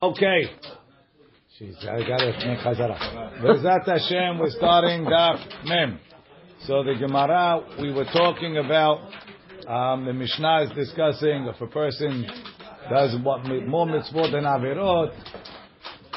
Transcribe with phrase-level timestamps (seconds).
[0.00, 0.48] Okay.
[1.58, 3.42] Jeez, I got to make chazara.
[3.42, 5.98] Bezat Hashem, we're starting Daf Mem.
[6.66, 9.10] So the Gemara, we were talking about,
[9.66, 12.30] um, the Mishnah is discussing if a person
[12.88, 15.12] does what more mitzvot than averot,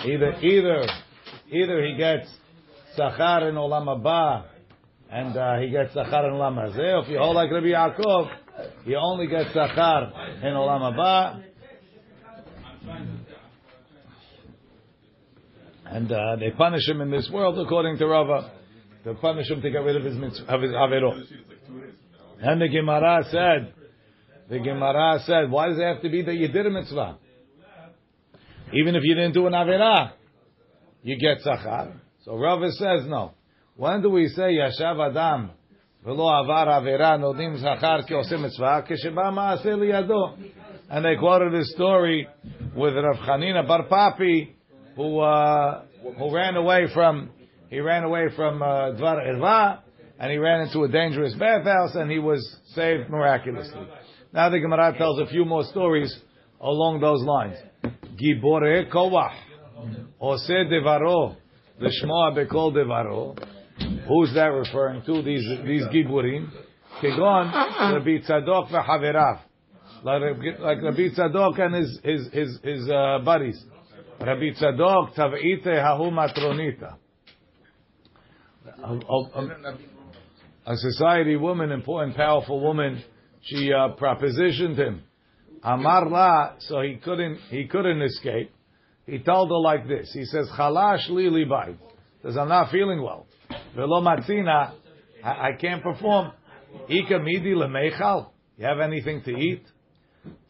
[0.06, 0.86] either either
[1.52, 2.30] either he gets
[2.96, 4.46] sachar in olam haba,
[5.10, 7.02] and uh, he gets sachar in olam hazeh.
[7.04, 8.30] If you hold like Rabbi Yaakov,
[8.86, 11.46] he only gets sachar in olam haba.
[15.92, 18.50] And uh, they punish him in this world according to Rava.
[19.04, 20.46] They punish him to get rid of his, mitzvah.
[22.42, 23.74] And the Gemara said,
[24.50, 27.18] the Gemara said, why does it have to be that you did a mitzvah?
[28.74, 30.14] Even if you didn't do an averah,
[31.04, 31.94] you get sachar.
[32.24, 33.34] So Rava says no.
[33.76, 35.52] When do we say Yashav Adam
[36.06, 40.38] v'lo avar avera nodim sachar ki osem mitzvah kesheba ma'aseh liyado?
[40.90, 42.30] And they quoted this story
[42.76, 44.54] with Rav Chanina Bar Papi,
[44.96, 45.84] who uh,
[46.18, 47.30] who ran away from
[47.70, 49.80] he ran away from uh, Dvar Irva,
[50.20, 53.88] and he ran into a dangerous bathhouse, and he was saved miraculously.
[54.34, 56.16] Now the Gemara tells a few more stories
[56.60, 57.58] along those lines.
[58.18, 59.36] Gibore Kowach,
[60.20, 61.36] Ose Devaro,
[61.82, 63.36] Lishmoa Bekol Devaro.
[64.08, 65.22] Who's that referring to?
[65.22, 66.50] These these Giburim.
[67.02, 67.52] Kegon
[67.94, 69.40] Rabbi Tzadok v'Haverav.
[70.04, 73.64] Like Rabbi Tzadok and his his his, his uh, buddies.
[74.22, 76.98] Rabbi Tzadok Tavite Hahu Matronita.
[80.64, 83.04] A society woman, important, powerful woman,
[83.42, 85.02] she uh, propositioned him.
[85.64, 88.52] Amar la, so he couldn't he couldn't escape.
[89.08, 90.12] He told her like this.
[90.14, 91.76] He says, "Chalash li libai."
[92.22, 93.26] Says, "I'm not feeling well.
[93.76, 94.74] Velo matzina,
[95.24, 96.32] I, can't perform.
[96.88, 98.30] Ika midi lemeichal.
[98.58, 99.64] You have anything to eat?"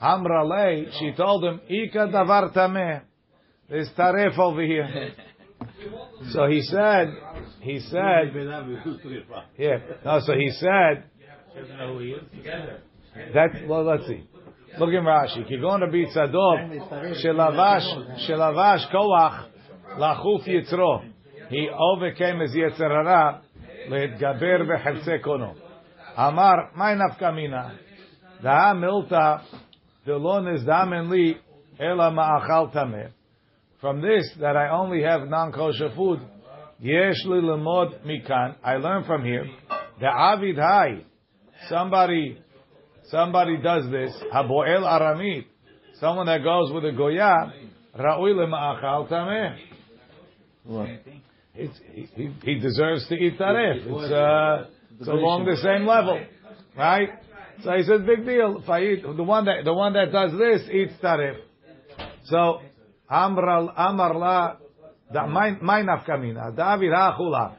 [0.02, 3.03] Amra le, she told him, "Ika davar tameh."
[3.70, 5.12] There's taref over here.
[6.31, 7.12] So he said,
[7.61, 8.33] he said,
[9.59, 11.05] yeah, no, so he said,
[13.35, 14.29] that, well, let's see.
[14.79, 15.51] Look in Rashi.
[15.51, 19.48] Kigon Rabbi Tzadok, shelavash, shelavash koach,
[19.98, 21.11] lachuf yitzro.
[21.48, 23.41] He overcame his yetzerara,
[23.89, 25.55] להתגבר בחפצי קונו.
[26.19, 27.69] אמר, מה נפקא מינה?
[28.42, 29.36] דהה מילתא
[30.07, 31.35] דלא נזדמן לי,
[31.80, 32.98] אלא מאכל טמא.
[33.81, 36.19] From this, that I only have non-kosher food,
[36.80, 38.55] yesh li lemod mikan.
[38.64, 39.45] I learn from here.
[39.99, 41.03] The avid hai,
[41.67, 42.37] somebody,
[43.09, 44.15] somebody does this.
[44.31, 45.45] Haboel aramit,
[45.99, 47.53] someone that goes with a goya,
[47.97, 49.58] ra'ui lema'achal tameh.
[51.55, 53.77] It's, he, he deserves to eat taref.
[53.77, 54.69] It's, uh,
[54.99, 56.23] it's along the same level,
[56.77, 57.09] right?
[57.63, 58.59] So he says, big deal.
[58.61, 61.37] If I eat, the one that the one that does this eats taref.
[62.25, 62.61] So
[63.11, 64.57] Amar Amar la
[65.13, 66.57] my nafkamina.
[66.57, 67.55] David hachula.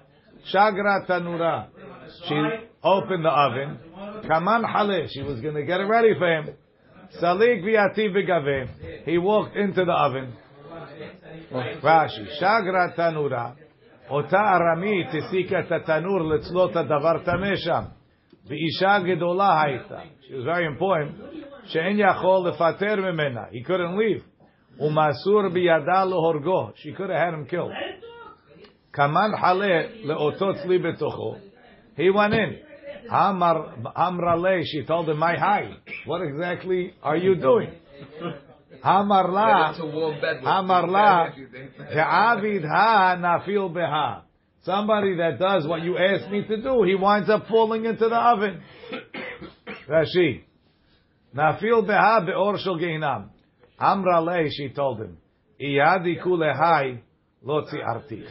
[0.54, 1.68] Shagra tanura.
[2.28, 2.36] She
[2.84, 3.80] opened the oven.
[4.28, 5.08] Kaman hale.
[5.10, 6.50] She was going to get it ready for him.
[7.22, 9.06] Salik viati v'gave.
[9.06, 10.34] He walked into the oven.
[11.82, 12.28] Rashi.
[12.42, 13.56] Shagra tanura.
[14.10, 17.84] אותה ארמית הסיקה את התנור לצלות הדבר טמא שם.
[18.48, 20.00] ואישה גדולה הייתה.
[20.22, 21.22] She was very important.
[21.64, 23.42] שאין יכול לפטר ממנה.
[23.52, 24.31] He couldn't leave.
[24.81, 26.73] Umasur biyada lohorgo.
[26.77, 27.73] She could have had him killed.
[28.93, 31.41] Kaman hale leotot li betocho.
[31.97, 32.59] He went in.
[33.11, 34.65] Amar Amrale.
[34.65, 35.77] She told him, "My hi.
[36.07, 37.73] What exactly are you doing?"
[38.83, 39.75] Amar la.
[40.59, 41.29] Amar la.
[41.95, 44.23] Ha nafil beha.
[44.65, 48.17] Somebody that does what you asked me to do, he winds up falling into the
[48.17, 48.63] oven.
[49.89, 50.43] Rashi.
[51.35, 53.31] Nafil beha be'or shel gehinam.
[53.79, 55.19] Amra le, she told him,
[55.61, 57.01] Iyadi kulehai
[57.45, 58.29] lotzi artich.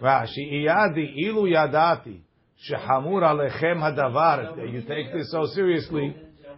[0.00, 2.20] Rashi, Iyadi ilu yadati
[2.68, 4.72] shehamur alechem hadavar.
[4.72, 6.16] You take this so seriously,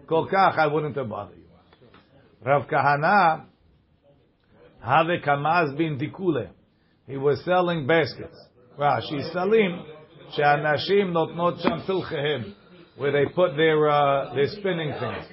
[0.09, 1.45] kol kach, I wouldn't have bothered you.
[2.45, 3.47] Rav Kahana,
[4.83, 6.51] have kamaz bin dikule.
[7.07, 8.37] He was selling baskets.
[8.79, 9.83] Rashi, salim,
[10.35, 12.55] she'anashim notnot sham tilchehem,
[12.97, 15.25] where they put their, uh, their spinning things.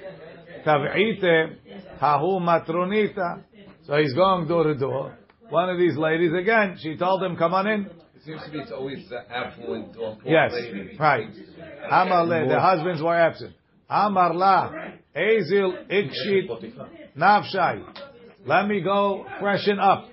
[0.66, 1.56] Tav'ite,
[2.02, 3.42] hahu matronita.
[3.86, 5.18] So he's going door to door.
[5.50, 7.80] One of these ladies, again, she told him, come on in.
[7.86, 10.96] It seems to be it's always the affluent or poor Yes, lady.
[10.98, 11.28] right.
[11.90, 13.52] Amar le, the husbands were absent.
[13.90, 14.70] Amar la,
[15.14, 16.48] ezil ikshit
[17.18, 17.82] nafshai.
[18.46, 20.08] Let me go freshen up.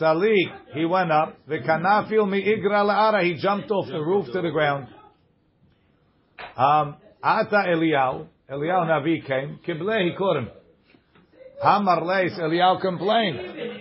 [0.00, 1.36] Salik, he went up.
[1.46, 4.86] The kanafil mi igra la'ara, he jumped off the roof to the ground.
[6.56, 9.58] Um, Ata Eliyahu, Eliyahu Navi came.
[9.66, 10.48] Kible, he caught him.
[11.62, 13.38] Hamar Leis, Eliyahu complained.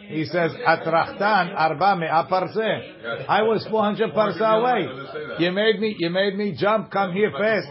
[0.10, 3.28] He says, Atrachtan arba me'a parseh.
[3.28, 4.88] I was 400 parsa away.
[5.40, 7.68] You made me, you made me jump, come here fast.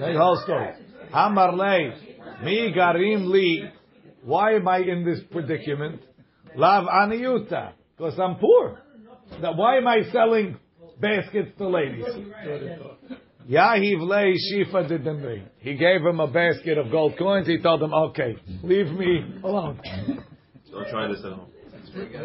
[0.00, 0.72] The whole story.
[1.12, 1.94] Hamar Leis,
[2.42, 3.64] mi garim li.
[4.22, 6.02] Why am I in this predicament?
[6.56, 7.72] Lav aniyuta.
[7.96, 8.82] Because I'm poor.
[9.40, 10.56] Why am I selling
[11.00, 12.04] baskets to ladies?
[13.50, 17.48] Yahiv lei shifa didn't He gave him a basket of gold coins.
[17.48, 19.80] He told him, "Okay, leave me alone."
[20.70, 21.50] Don't try this at home.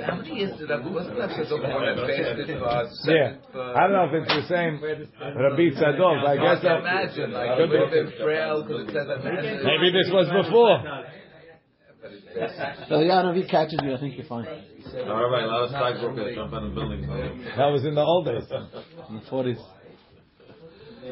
[0.06, 0.84] How many years did that?
[0.84, 3.06] Wasn't that the one that basket was?
[3.10, 6.22] Yeah, I don't know if it's the same Rabbi Tzadok.
[6.22, 8.18] I guess I imagine, like, could a little be.
[8.22, 10.78] frail, because it says that maybe this was before.
[12.88, 14.46] So yeah, if he catches you, I think you're fine.
[14.46, 17.08] All right, a lot of stockbrokers jump out of buildings.
[17.58, 18.46] That was in the old days.
[19.10, 19.22] In the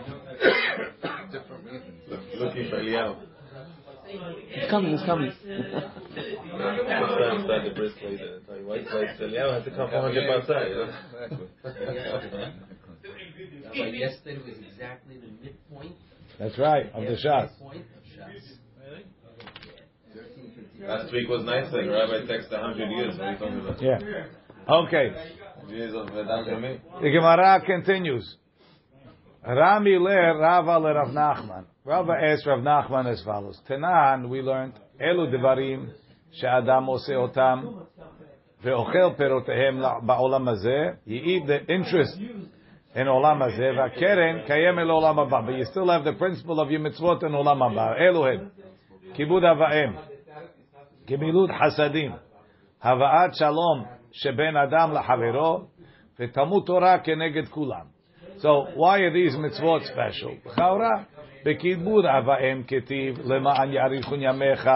[0.01, 1.31] forties.
[1.31, 2.39] different reasons.
[2.39, 3.15] Looking for Eliyahu.
[4.05, 4.93] It's coming.
[4.93, 5.31] It's coming.
[6.89, 10.67] Outside the brisk way to tell you why it's Eliyahu has to come 400 outside.
[10.67, 10.89] You know?
[11.65, 12.53] Exactly.
[13.75, 15.95] But yesterday was exactly the midpoint.
[16.39, 17.49] That's right of the shot.
[17.59, 18.59] Point of shots.
[20.81, 21.71] Last week was nice.
[21.71, 23.17] Like Rabbi texted 100 years.
[23.17, 23.81] What are you talking about?
[23.81, 23.99] Yeah.
[24.67, 25.13] Okay.
[25.69, 26.79] Years of Vedanta me.
[27.01, 28.37] The Gemara continues.
[29.45, 31.65] Rami le Rava le Rav Nachman.
[31.85, 33.59] Rava asked Rav Nachman as follows.
[33.69, 35.89] Tenan, we learned, Elu devarim
[36.31, 37.85] she'adam ose otam
[38.63, 40.95] ve'ochel perotehem ba'olam hazeh.
[41.05, 42.17] You eat the interest
[42.95, 45.45] in olam hazeh va'keren kayem el olam haba.
[45.45, 47.99] But you still have the principle of your mitzvot in olam haba.
[47.99, 48.49] Eluhem.
[49.17, 49.97] Kibud havaim.
[51.05, 52.17] Gemilut hasadim.
[52.81, 55.67] Hava'at shalom sheben adam לחברו,
[56.19, 57.92] ותלמוד Torah keneged kulam.
[58.42, 60.30] So, why are these mitzvot special?
[60.46, 61.04] לכאורה,
[61.44, 64.68] בכיבוד אב ואם כתיב, למען יאריכון ימיך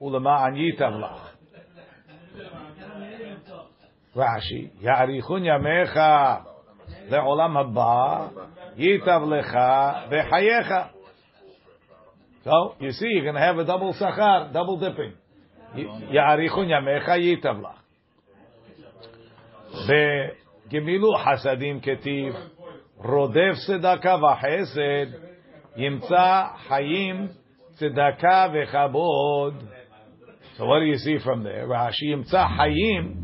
[0.00, 1.34] ולמען ייטב לך.
[4.16, 6.00] רש"י, יאריכון ימיך
[7.10, 8.26] לעולם הבא,
[8.76, 9.58] ייטב לך
[10.10, 10.74] וחייך.
[12.44, 15.14] So, you see, you're going to have a double sachar, double dipping.
[16.10, 17.80] יאריכון ימיך ייטב לך.
[20.68, 22.34] בגמילו חסדים כתיב,
[22.98, 25.06] רודף צדקה וחסד,
[25.76, 27.26] ימצא חיים
[27.70, 29.54] צדקה וכבוד.
[30.56, 31.66] So what do you see from there?
[31.68, 33.14] רש"י ימצא חיים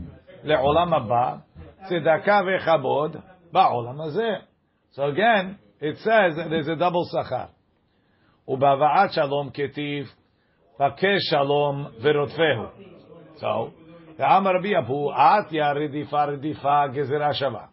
[0.42, 1.34] לעולם הבא,
[1.82, 3.16] צדקה וכבוד
[3.52, 4.28] בעולם הזה.
[4.92, 7.48] So again, it says that there's a double sachar.
[8.48, 10.12] ובהבאת שלום כתיב,
[10.80, 12.64] בקש שלום ורודפהו.
[13.36, 13.70] So,
[14.18, 17.64] ואמר רבי אבו, עטיה רדיפה רדיפה גזירה שווה.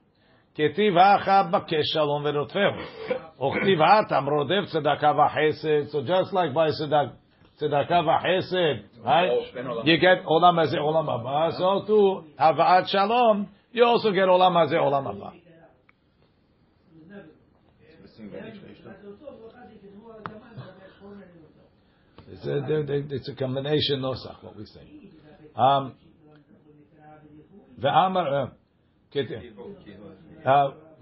[0.57, 2.71] כתיב האחד בקש שלום ורודפהו.
[3.35, 5.89] וכתיב האטם רודף צדקה וחסד.
[5.89, 7.09] So just like by צדק,
[7.55, 9.57] צדקה וחסד, right?
[9.83, 11.49] You get עולם הזה, עולם הבא.
[11.49, 15.29] So to הבאת שלום, you also get עולם הזה, עולם הבא.
[22.29, 24.85] It's a, it's a combination nosach, what we say.
[25.55, 25.93] Um,
[27.77, 28.45] ואמר,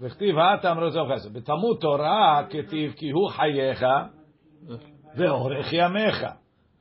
[0.01, 1.33] וכתיב האטאמר זהו חסד.
[1.33, 3.85] בתלמוד תורה כתיב כי הוא חייך
[5.17, 6.25] ואורך ימיך.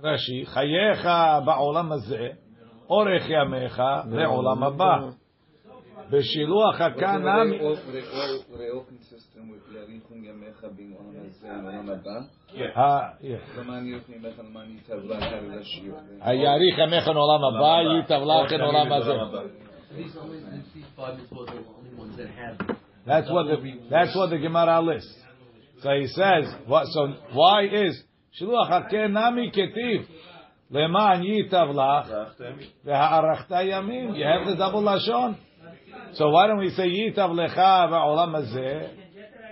[0.03, 1.09] רש"י, חייך
[1.45, 2.29] בעולם הזה,
[2.91, 4.99] אורך ימיך לעולם הבא.
[6.11, 7.49] בשילוח הכנען...
[12.49, 12.71] כן.
[12.77, 13.09] אה,
[16.21, 19.13] היאריך ימיך לעולם הבא, ייטב לכן עולם הזה.
[21.91, 22.77] These only these five mitzvot are the only ones that have.
[23.07, 23.57] That's what the
[23.91, 25.15] that's what the Gemara lists.
[25.83, 26.87] So he says, what?
[26.89, 28.03] So why is
[28.41, 30.07] Shiluach Haken Nami Ketiv
[30.71, 32.09] Leman Yitav Lach
[32.87, 34.17] VeHa'arachta Yamim?
[34.17, 35.37] You have the double lashon.
[36.15, 38.91] So why don't we say Yitav Lecha VeOlam Hazeh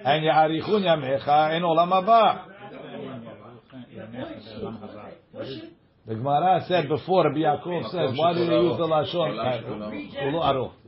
[0.05, 2.45] and Ya'arichun Yamecha in Olam Haba?
[6.07, 9.37] The Gemara said before, Rabbi Yaakov says, why do they use the lashon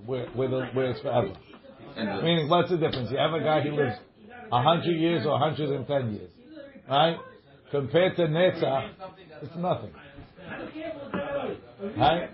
[0.06, 1.32] Where, where, the, where it's forever?
[2.22, 3.10] Meaning, what's the difference?
[3.10, 3.96] You have a guy who lives
[4.52, 6.30] a hundred years or hundred and ten years,
[6.88, 7.16] right?
[7.70, 8.90] Compared to Netzach,
[9.42, 9.92] it's nothing,
[11.96, 12.30] right?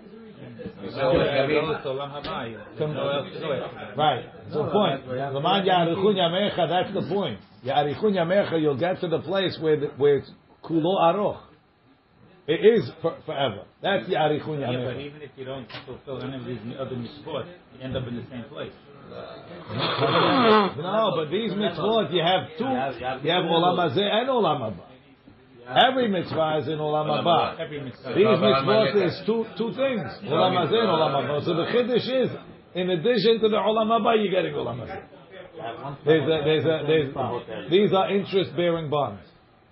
[3.97, 4.25] Right.
[4.51, 5.07] So point.
[5.07, 6.67] L'man ya'arichun yamecha.
[6.69, 7.39] That's the point.
[7.63, 10.31] You'll get to the place where the, where it's
[10.63, 11.39] kulo aroch.
[12.47, 13.65] It is for, forever.
[13.81, 17.81] That's ya'arichun Yeah, but even if you don't fulfill any of these other mitzvot, you
[17.81, 18.71] end up in the same place.
[20.77, 22.63] No, but these mitzvot you have two.
[23.27, 24.83] You have olam hazeh and olam haba.
[25.67, 27.59] Every mitzvah is in Olam Haba.
[27.59, 28.13] Every mitzvah.
[28.15, 30.07] These mitzvot is two two things.
[30.23, 31.43] Olam Hazeh and Olam Haba.
[31.43, 32.29] So the chiddush is,
[32.73, 35.03] in addition to the Olam Haba, you're getting Olam Hazeh.
[36.05, 39.23] There's a, there's a, there's, these are interest-bearing bonds.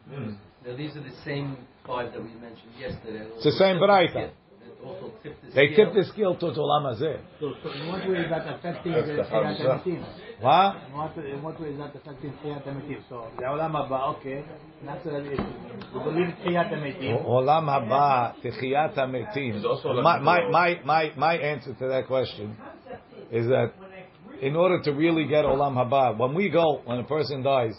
[0.09, 0.33] Hmm.
[0.65, 3.27] Now, these are the same five that we mentioned yesterday.
[3.35, 4.29] It's the same Baraita.
[4.29, 4.33] It
[4.83, 5.85] also tipped the They scale.
[5.85, 7.19] tip the scale to Olam Hazeh.
[7.39, 9.81] So, so in what way is that affecting the the Chiyat Hamza.
[9.85, 10.05] Emitim?
[10.41, 10.75] What?
[10.75, 12.99] In what, in what way is that affecting Chiyat Emitim?
[13.09, 14.43] So, the Olam Haba, okay,
[14.85, 15.39] that's what it is.
[15.93, 17.25] We believe Chiyat Emitim.
[17.25, 19.51] Olam haba techiyat hametim.
[19.53, 22.55] There's also Olam My, my, my, my, my answer to that question
[23.31, 23.71] is that
[24.41, 27.75] in order to really get olam haba, when we go, when a person dies,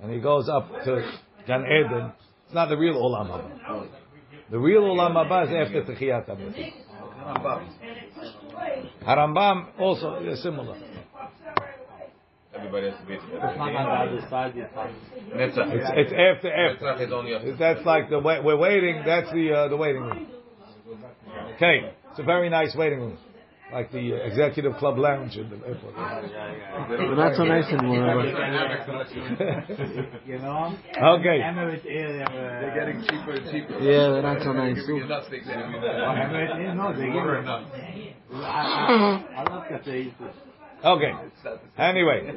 [0.00, 1.10] and he goes up to
[1.46, 2.12] Gan Eden,
[2.48, 3.88] it's not the real olam haba.
[4.50, 6.72] The real olam haba is after techiyat hametim.
[9.06, 10.74] Harambam also is similar.
[12.54, 14.72] Everybody has to be It's not the other side, it's.
[15.34, 16.84] It's, it's after after.
[16.86, 17.56] Netzach is only after.
[17.56, 19.02] That's like the we're waiting.
[19.04, 20.26] That's the uh, the waiting room.
[21.56, 23.18] Okay, it's a very nice waiting room,
[23.72, 25.94] like the uh, executive club lounge in the airport.
[25.94, 28.24] But not so nice anymore.
[30.26, 30.76] you know?
[31.18, 31.38] Okay.
[31.84, 33.78] They're getting cheaper and cheaper.
[33.80, 34.76] Yeah, they're not so nice.
[34.76, 37.38] Giving you nuts, they give you Emirates Air, no, they give Water it.
[37.38, 37.70] and nuts.
[38.32, 40.12] I, I, I love that they
[40.84, 41.12] Okay.
[41.76, 42.30] Anyway,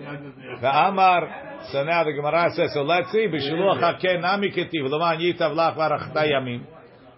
[0.61, 1.59] the Amar.
[1.71, 2.71] So now the Gemara says.
[2.73, 3.27] So let's see.
[3.27, 6.65] B'shiluach hakeh nami ketiv l'man yitav lach varachta yamim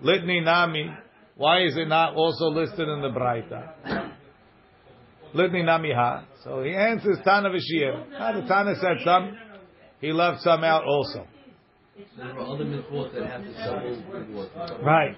[0.03, 0.91] litni nami.
[1.35, 4.11] Why is it not also listed in the Braita?
[5.33, 6.25] Litni nami ha.
[6.43, 8.05] So he answers Tana v'shir.
[8.19, 9.35] Ah, the Tana said some.
[9.99, 11.25] He left some out also.
[12.17, 14.83] There are other mitzvot that have the.
[14.83, 15.15] Right.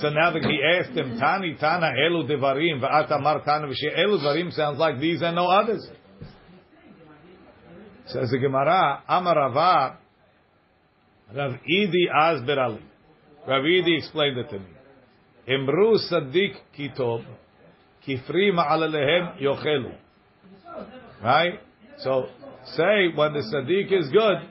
[0.00, 4.18] So now that he asked him, Tani Tana Elu Devarim, Va'at Amar Tana V'Sheh Elu
[4.20, 5.86] Devarim sounds like these and no others.
[8.06, 9.98] Says the Gemara, Amar Rava,
[11.34, 12.82] Rav Idi Asber Ali.
[13.46, 14.77] Rav Idi explained it to me.
[15.50, 17.24] Imru Sadiq Kitob,
[18.06, 19.94] Kifri Ma'alalehem Yochelu.
[21.22, 21.60] Right?
[21.98, 22.26] So,
[22.76, 24.50] say when the Sadiq is good,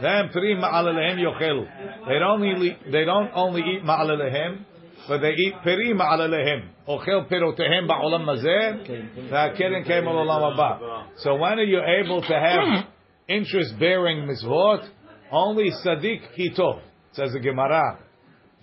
[0.00, 1.66] then pri ma'alalehem yochelu.
[2.08, 4.64] They don't only they don't only eat ma'alalehem,
[5.06, 6.68] but they eat peri ma'alalehem.
[6.88, 11.06] Ochel perotehem ba'olam mazeh, v'akeren kem olam haba.
[11.18, 12.86] So when are you able to have
[13.28, 14.88] interest-bearing mitzvot?
[15.30, 16.80] Only sadiq kitov,
[17.12, 17.98] says the Gemara.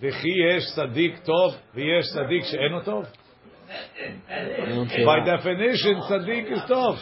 [0.02, 3.06] Sadiq tov, v'yesh sadiq she'enu tov.
[5.04, 6.98] By definition, sadiq is tov.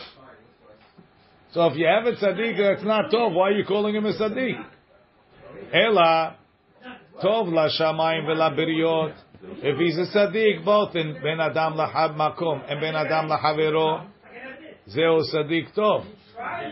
[1.53, 4.13] So if you have a tzaddik that's not tov, why are you calling him a
[4.13, 4.63] tzaddik?
[5.73, 6.37] Ela
[7.23, 9.15] tov la shamayim vela.
[9.63, 14.07] If he's a tzaddik, both in ben adam lahab makom and ben adam lahavero,
[14.95, 16.05] zeo tzaddik tov.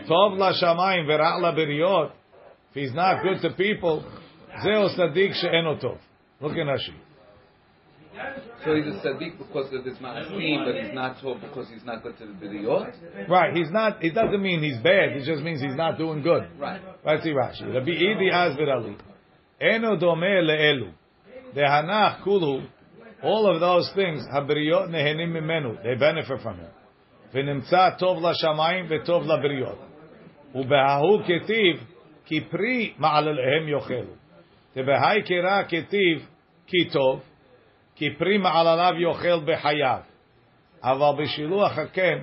[0.07, 2.11] Tov la shamayim vera biriot.
[2.69, 4.05] If he's not good to people,
[4.63, 5.97] zeo tzaddik she'eno tov.
[6.41, 6.93] Look in Rashi.
[8.65, 12.01] So he's a tzaddik because of his ma'asim, but he's not tov because he's not
[12.01, 13.29] good to the bidiyot.
[13.29, 14.03] Right, he's not.
[14.03, 15.11] It doesn't mean he's bad.
[15.11, 16.47] It just means he's not doing good.
[16.59, 16.81] Right.
[17.05, 17.73] Let's see Rashi.
[17.73, 18.97] Rabbi Idi Azbir Ali.
[19.61, 20.91] Eno dome le'elu.
[21.53, 22.65] The Hanach kulu.
[23.23, 25.83] All of those things, habriyot nehenim mimenu.
[25.83, 26.71] They benefit from him.
[27.33, 29.77] Tov l'shamayim v'tov l'briyot.
[30.55, 31.79] Ubehahu ketiv
[32.27, 34.15] ki pri ma'alalehem yochelu.
[34.76, 36.22] Tebehai kira ketiv
[36.66, 37.20] ki tov
[37.96, 40.02] ki pri ma'alalav yochel behayav.
[40.82, 42.18] אבל בשילוח הקן,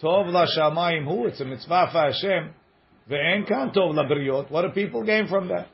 [0.00, 2.52] טוב לשמיים הוא, it's a mitzvah for Hashem,
[3.08, 4.50] ואין כאן טוב לבריות.
[4.50, 5.68] What do people gain from that?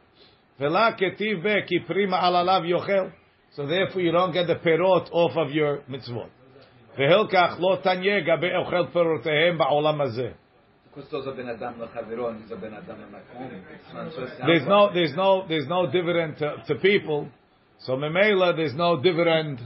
[0.61, 3.09] ולה כתיב בה, כי פרי מעלליו יאכל.
[3.53, 6.37] So therefore you don't get the פירות off of your mitzvot.
[6.99, 10.31] והלקח לא תניה גבי אוכל פירותיהם בעולם הזה.
[14.46, 17.30] There's no, there's no, there's no dividend to, to people.
[17.80, 19.62] So memela, there's no dividend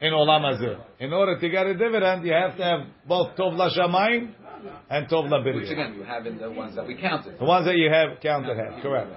[0.00, 0.78] in olam hazeh.
[1.00, 4.34] In order to get a dividend, you have to have both tov lashamayim
[4.90, 7.38] and tov Which again, you have in the ones that we counted.
[7.38, 9.10] The ones that you have counted have, correct.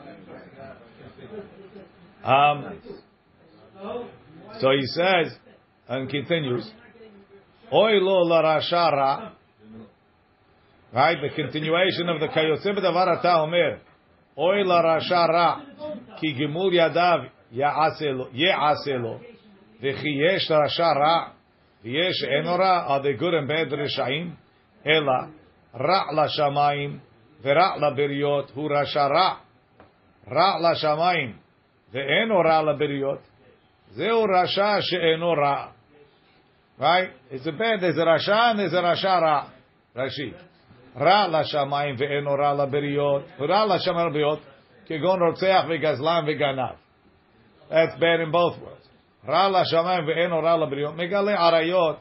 [2.23, 2.81] Um,
[4.59, 5.33] so he says,
[5.87, 6.69] and continues,
[7.71, 9.31] Oy lo la rashara,
[10.92, 13.80] right, the continuation of the Kayotze b'davar ata omer,
[14.36, 15.60] Oy la rashara,
[16.20, 19.20] ki gimul yadav ya'aselo, ye'aselo,
[19.82, 21.32] v'chi yesh rashara,
[21.84, 24.36] v'yesh enora, are they good and bad reshaim?
[24.84, 25.30] Ela,
[25.74, 27.00] ra' la shamayim,
[27.44, 29.34] ורע לבריות הוא רשע רע,
[30.30, 31.36] רע לשמיים,
[31.92, 33.18] ואינו רע לבריות,
[33.90, 35.66] זהו רשע שאינו רע.
[36.80, 37.10] Right?
[37.30, 39.42] It's a bad, there's a רשע and there's a רשע רע.
[39.96, 40.32] רש"י.
[40.96, 44.38] רע לשמיים ואינו רע לבריות, הוא רע לשמיים לבריות,
[44.86, 46.74] כגון רוצח וגזלן וגנב.
[47.70, 48.88] That's bad in both words.
[49.28, 50.94] רע לשמיים ואין רע לבריות.
[50.94, 51.96] מגלה עריות,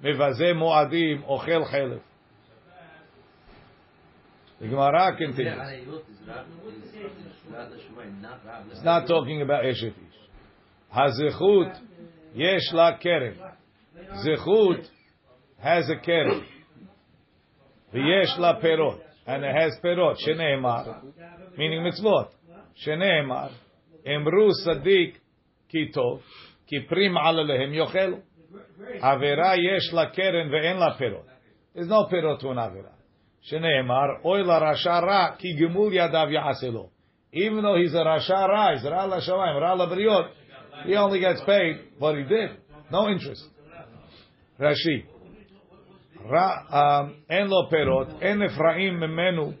[0.00, 1.98] מבזה מועדים, אוכל חלב.
[4.60, 5.58] The Gemara continues.
[8.72, 10.08] It's not talking about Eshet Ish.
[10.92, 11.68] הזכות,
[12.34, 13.32] יש לה קרן.
[14.12, 14.90] זכות
[15.62, 16.51] has a קרן.
[17.93, 18.99] V'yesh la perot.
[19.25, 20.17] And it has perot.
[20.25, 21.03] Shene'emar.
[21.57, 22.29] Meaning mitzvot.
[22.85, 23.51] Shene'emar.
[24.05, 25.15] Emru sadik
[25.69, 26.21] ki tov.
[26.67, 28.21] Ki prim ala lehem yochelu.
[29.01, 31.23] Avera yesh la keren ve'en la perot.
[31.73, 32.91] There's no perot to an avera.
[33.49, 34.25] Shene'emar.
[34.25, 36.89] Oy la rasha ra ki gemul yadav ya'aselo.
[37.31, 40.29] Even though he's a rasha ra, he's ra la shamayim, ra la briot.
[40.85, 42.51] He only gets paid what he did.
[42.91, 43.43] No interest.
[44.59, 45.05] Rashi.
[46.30, 49.52] Ra, um, אין לו פירות, אין אפרים ממנו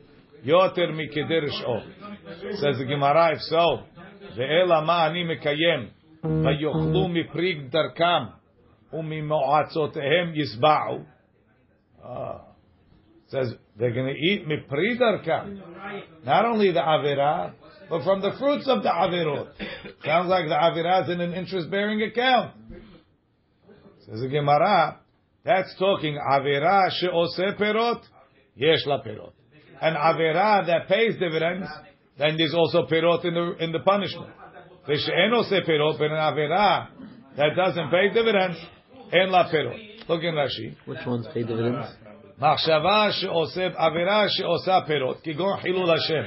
[0.44, 1.78] יותר מכדי רשעו.
[2.52, 3.82] Says the Gemara, if so,
[4.36, 5.88] ואלא מה אני מקיים,
[6.24, 8.24] ויאכלו מפרי דרכם
[8.92, 10.98] וממועצותיהם ישבעו.
[12.02, 12.48] Ah.
[13.28, 15.60] Says they're going to eat mipri darkam.
[16.24, 17.52] Not only the avera,
[17.90, 19.48] but from the fruits of the averot.
[20.02, 22.54] Sounds like the avera is in an interest-bearing account.
[24.06, 25.00] Says the Gemara,
[25.44, 28.02] that's talking avera she'ose perot,
[28.56, 29.32] yesh la perot.
[29.80, 31.68] An avera that pays dividends,
[32.18, 34.30] then there's also perot in the in the punishment.
[34.88, 36.88] V'she'en ose perot, but an avera
[37.36, 38.58] that doesn't pay dividends,
[39.12, 40.08] en la perot.
[40.08, 40.74] Look in Rashi.
[40.86, 41.86] Which ones pay dividends?
[42.40, 46.22] מחשבה שעושה, עבירה שעושה פירות, כגון חילול השם.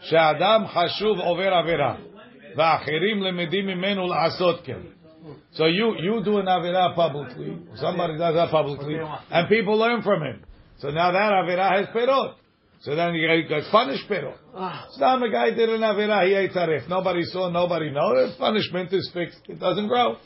[0.00, 1.94] שאדם חשוב עובר עבירה,
[2.56, 4.80] ואחרים למדים ממנו לעשות כן.
[5.52, 8.96] So you, you do an avera publicly, somebody does that publicly,
[9.30, 10.44] and people learn from him.
[10.78, 12.34] So now that avera has perot.
[12.82, 14.36] So then you get punished perot.
[14.98, 16.88] Some a guy did an avera, he ate tarif.
[16.88, 18.26] Nobody saw, nobody know.
[18.26, 19.40] His punishment is fixed.
[19.48, 20.16] It doesn't grow.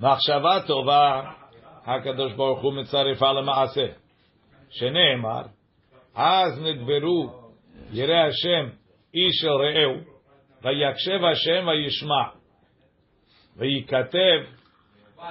[0.00, 1.22] מחשבה טובה,
[1.84, 3.86] הקדוש ברוך הוא מצרפה למעשה.
[4.70, 5.42] שנאמר,
[6.18, 7.44] אז נדברו
[7.92, 8.68] ירא השם
[9.14, 9.94] איש אל רעהו,
[10.62, 12.24] ויקשב השם וישמע,
[13.56, 14.40] וייכתב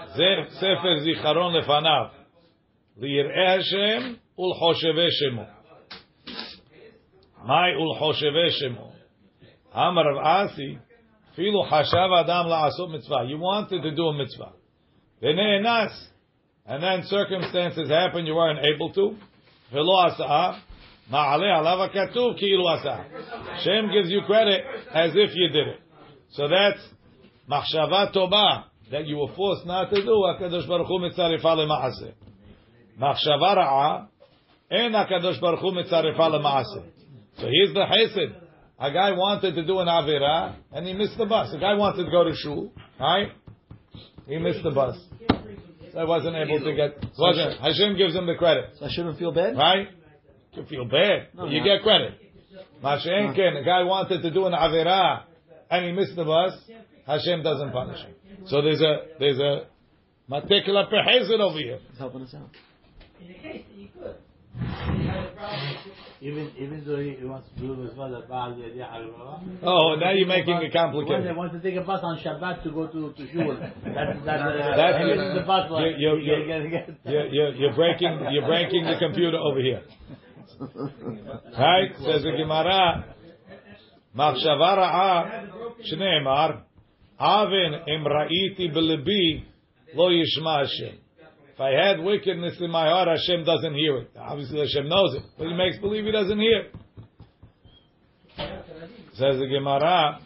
[0.05, 2.05] זה ספר זיכרון לפניו,
[2.97, 5.43] ליראי השם ולחושבי שמו.
[7.43, 8.91] מהי ולחושבי שמו?
[9.75, 10.75] אמר רב אסי,
[11.33, 13.21] אפילו חשב אדם לעשות מצווה.
[13.23, 14.51] You wanted to do a mitzvah.
[15.21, 16.13] ונאנס.
[16.67, 19.15] And then circumstances happen you weren't able to.
[19.71, 20.51] ולא עשה.
[21.10, 23.06] Ma'ale alava katuv ki'ilu asa.
[23.64, 25.80] Shem gives you credit as if you did it.
[26.32, 26.80] So that's
[27.50, 30.10] machshava toba that you were forced not to do.
[30.10, 32.12] Hakadosh Baruch Hu mitzarifa lema'aseh.
[33.00, 34.08] Machshava ra'a
[34.70, 36.84] en Hakadosh Baruch Hu mitzarifa lema'aseh.
[37.38, 38.34] So here's the chesed.
[38.80, 41.52] A guy wanted to do an avira and he missed the bus.
[41.54, 43.32] A guy wanted to go to shul, right?
[44.26, 44.96] He missed the bus.
[45.92, 47.02] So I wasn't able to get.
[47.18, 48.76] Wasn't Hashem gives him the credit.
[48.78, 49.88] So I shouldn't feel bad, right?
[50.54, 51.64] You feel bad, No, you no.
[51.64, 52.14] get credit.
[52.82, 53.56] Mashen ken.
[53.56, 55.22] A guy wanted to do an avera
[55.70, 56.52] and he missed the bus.
[57.06, 58.14] Hashem doesn't punish him.
[58.46, 59.66] So there's a there's a
[60.30, 61.78] matikla pehezet over here.
[61.90, 62.50] He's helping us out.
[63.20, 63.88] in the case that you
[66.20, 69.40] Even even though he, he wants to do it with mother, Baal Yediyah Al-Baba.
[69.62, 71.24] Oh, now you're making it complicated.
[71.24, 71.36] they complicated.
[71.36, 74.74] want to take a bus on Shabbat to go to, to shul, that's that's uh,
[74.76, 75.16] That's he it.
[75.16, 75.70] misses the bus.
[75.70, 79.60] You- you- get- you- get- get- You're, you're, you're breaking you're breaking the computer over
[79.60, 79.82] here.
[81.57, 81.91] Right?
[81.97, 83.03] Says the Gemara,
[84.15, 85.23] מחשבה רעה,
[85.81, 86.49] שנאמר,
[87.19, 89.41] אבן אם ראיתי בלבי,
[89.93, 90.95] לא ישמע השם.
[91.55, 94.09] If I had wickedness in my heart, Hashem doesn't hear it.
[94.17, 96.75] Obviously Hashem knows it, but he makes believe he doesn't hear it.
[99.13, 100.19] Says the Gemara,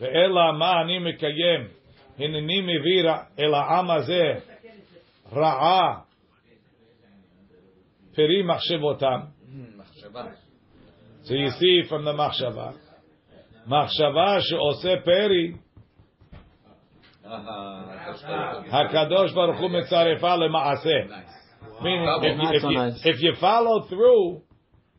[0.00, 1.68] ואלא מה אני מקיים,
[2.18, 4.32] הנני מביא אל העם הזה
[5.32, 6.00] רעה,
[8.14, 9.20] פרי מחשבותם.
[10.14, 10.24] מחשבה.
[11.24, 12.70] So you see from the מחשבה,
[13.66, 15.52] מחשבה שעושה פרי,
[17.26, 20.90] אהה, הקדוש ברוך הוא מצרפה למעשה.
[21.08, 21.40] nice.
[21.80, 23.06] Meaning, Not if, you- if, so you, nice.
[23.06, 24.40] if you follow through,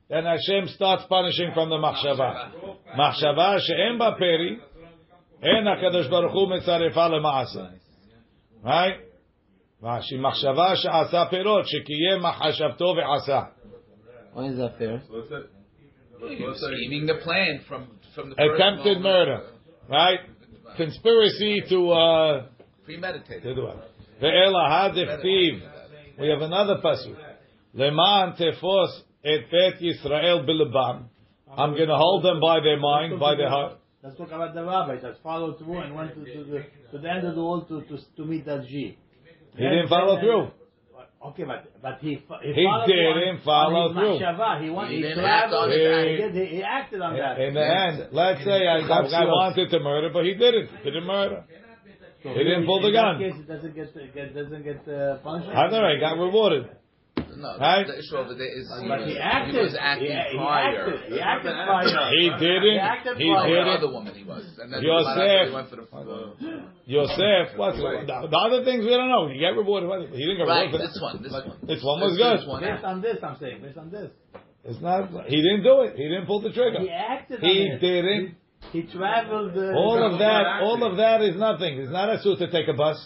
[0.09, 2.49] then Hashem starts punishing from the מחשבה.
[2.95, 4.57] מחשבה שאין בה פרי,
[5.43, 7.65] אין הקדוש ברוך הוא מצרפה למעשה.
[8.63, 8.99] Right?
[10.01, 13.41] שהיא מחשבה שעשה פירות, שקיים מחשבתו ועשה.
[14.36, 15.00] Why is that fair?
[16.20, 19.48] You're scheming the plan from from the attempted murder,
[19.88, 20.18] right?
[20.76, 22.46] Conspiracy to uh,
[22.84, 23.44] premeditated.
[23.44, 23.66] To do
[25.22, 25.62] Thief.
[26.20, 27.16] We have another pasuk.
[27.72, 31.04] Leman tefos et bet Yisrael Bilabam.
[31.56, 33.78] I'm going to hold them by their mind, by their heart.
[34.02, 36.58] Let's talk about the rabbi that followed through and went to, to, the,
[36.92, 38.98] to the end of the world to, to, to meet that G.
[39.56, 40.50] He didn't follow through.
[41.24, 42.20] Okay, but but he he,
[42.54, 44.18] He didn't follow on his through.
[44.20, 44.62] machshava.
[44.62, 44.90] He went.
[44.90, 45.72] He He, didn't act traveled.
[45.72, 46.10] on it.
[46.10, 47.40] He, did- he, he acted on that.
[47.40, 50.68] In the end, let's say I, the guy wanted to murder, but he didn't.
[50.84, 51.44] He didn't murder.
[52.22, 53.18] So he didn't pull the in gun.
[53.20, 55.48] That case, it doesn't get, get doesn't get uh, punished.
[55.50, 55.82] I know.
[55.94, 56.68] He got rewarded.
[57.36, 57.86] No, Right?
[57.86, 59.54] the issue over there is he, But he was, acted.
[59.54, 60.88] he was acting he, he prior.
[60.88, 61.12] acted.
[61.12, 62.08] He acted prior.
[62.16, 62.78] He didn't.
[62.80, 63.44] acted He prior.
[63.44, 63.76] Oh, the didn't.
[63.76, 64.44] other woman he was.
[64.58, 65.48] And then Yosef.
[65.48, 69.28] he went for the, uh, Yosef, what's the, the other things we don't know.
[69.28, 70.10] He got rewarded.
[70.14, 70.72] He didn't get rewarded.
[70.72, 71.58] right, this one, this one.
[71.66, 72.40] This one was good.
[72.40, 72.62] This one.
[72.62, 73.60] Based on this, I'm saying.
[73.62, 74.10] Based on this,
[74.64, 75.10] It's not.
[75.28, 75.96] He didn't do it.
[75.96, 76.80] He didn't pull the trigger.
[76.80, 77.40] he acted.
[77.40, 78.36] He on didn't.
[78.72, 79.56] He, he traveled.
[79.56, 80.62] Uh, All of that.
[80.62, 81.78] All of that is nothing.
[81.78, 82.96] It's not a suit to take a bus.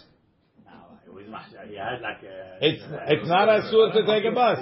[1.31, 2.59] No, it was much- He had like a.
[2.61, 4.59] It's it's not a suit to take a bus.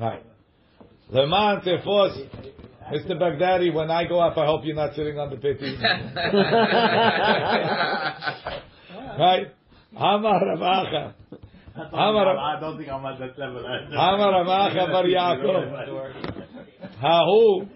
[0.00, 0.22] Right.
[1.10, 2.28] Leman tefos.
[2.92, 3.12] Mr.
[3.12, 5.76] Baghdadi, when I go up, I hope you're not sitting on the pity.
[9.18, 9.46] right?
[9.96, 11.14] Amar Rav Acha.
[11.92, 13.64] Amar I don't think I'm at that level.
[13.64, 16.16] Amar Rav Acha bar Yaakov.
[17.00, 17.68] Hahu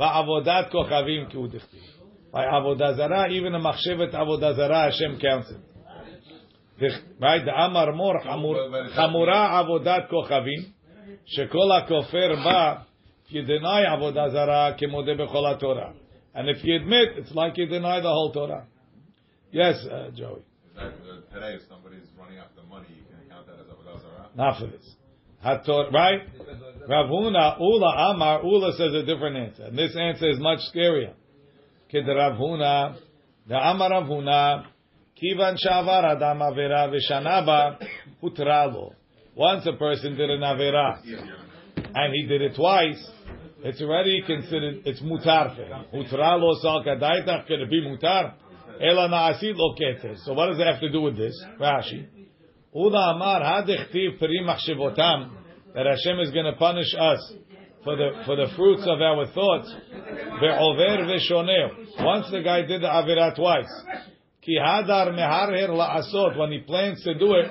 [0.00, 1.78] ba'avodat kochavim ki udechti.
[2.32, 6.92] By avodah zarah, even a machshevet avodah zarah, Hashem counts it.
[7.20, 7.44] Right?
[7.44, 10.72] The Amar Mor chamura avodat kochavim,
[11.36, 12.86] shekol hakofer ba,
[13.26, 15.94] if you deny avodah zarah, kemode bechol Torah.
[16.34, 18.66] And if you admit, it's like you deny the whole Torah.
[19.50, 20.42] Yes, uh, Joey.
[20.76, 20.90] Uh,
[21.32, 24.28] today, if somebody's running after money, you can count that as avodah zarah.
[24.36, 24.94] Not for this.
[25.44, 26.20] Hator, right?
[26.88, 29.64] Rav Huna, Ula Amar, Ula says a different answer.
[29.64, 31.14] And this answer is much scarier.
[31.92, 32.96] Huna,
[33.46, 34.66] the Amar Rav Huna,
[35.20, 37.78] Kivan Shavar Adam Avera Vishanaba
[38.22, 38.94] Putralo.
[39.34, 41.00] Once a person did an Avera,
[41.94, 43.10] and he did it twice,
[43.62, 45.84] it's already considered, it's mutar for him.
[46.06, 48.34] Kadaitach, can it be mutar?
[48.80, 50.14] Ela lo.
[50.24, 51.34] So what does it have to do with this?
[51.60, 52.06] Rashi.
[52.74, 55.30] Ula Amar hadechtiv peri machshevotam
[55.74, 57.32] that Hashem is going to punish us
[57.88, 59.72] for the for the fruits of our thoughts.
[60.42, 62.04] Ve'over ve'shoneh.
[62.04, 63.72] Once the guy did the avira twice.
[64.42, 67.50] Ki hadar meharher la'asot when he plans to do it.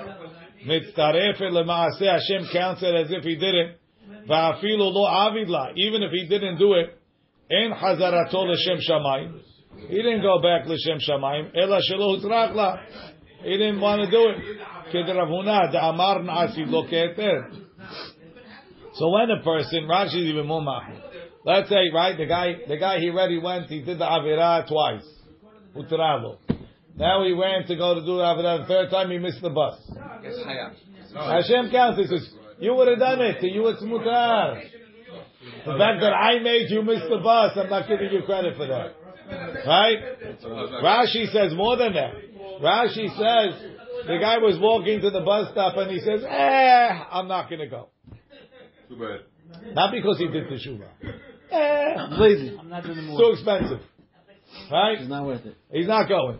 [0.64, 3.80] Mitzaref lema'aseh Hashem counts it as if he did it.
[4.28, 5.48] Va'afilu lo avid.
[5.76, 6.96] Even if he didn't do it,
[7.50, 9.40] en hazarato l'shem shamayim.
[9.88, 11.50] He didn't go back l'shem shamayim.
[11.56, 12.76] Ela shelo hutzrach la.
[13.42, 14.36] He didn't want to do it.
[14.94, 17.64] Kedravuna, the Amar Nasi Loketer.
[18.98, 21.00] So when a person, Rashi is even more mahmud.
[21.44, 25.06] Let's say, right, the guy, the guy he already went, he did the Avirah twice.
[25.76, 26.38] Utravo.
[26.96, 29.50] Now he went to go to do the Avirah the third time, he missed the
[29.50, 29.78] bus.
[31.14, 34.60] Hashem counts, he says, you would have done it, to you it's mutar.
[35.64, 38.66] The fact that I made you miss the bus, I'm not giving you credit for
[38.66, 38.94] that.
[39.64, 39.98] Right?
[40.82, 42.14] Rashi says more than that.
[42.60, 47.28] Rashi says, the guy was walking to the bus stop and he says, eh, I'm
[47.28, 47.90] not going to go.
[48.88, 49.74] Too bad.
[49.74, 50.88] Not because he did teshuvah.
[51.50, 52.54] Eh, Lazy.
[52.60, 53.18] I'm not in the mood.
[53.18, 53.80] too expensive.
[54.70, 54.98] Right?
[55.00, 55.56] It's not worth it.
[55.72, 56.38] He's not going.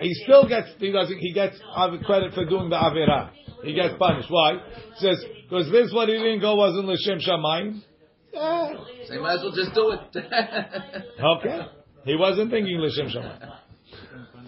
[0.00, 1.56] He still gets, he doesn't, he gets
[2.04, 3.30] credit for doing the Avirah.
[3.64, 4.30] He gets punished.
[4.30, 4.58] Why?
[4.98, 7.80] He says, because this one he didn't go wasn't L'Shem Shamayim.
[8.34, 8.74] Eh,
[9.08, 10.00] So you might as well just do it.
[11.38, 11.60] Okay.
[12.04, 13.52] He wasn't thinking L'Shem Shamayim.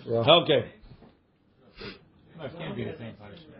[0.06, 0.72] Okay.
[2.36, 3.54] No, it can't be the same punishment.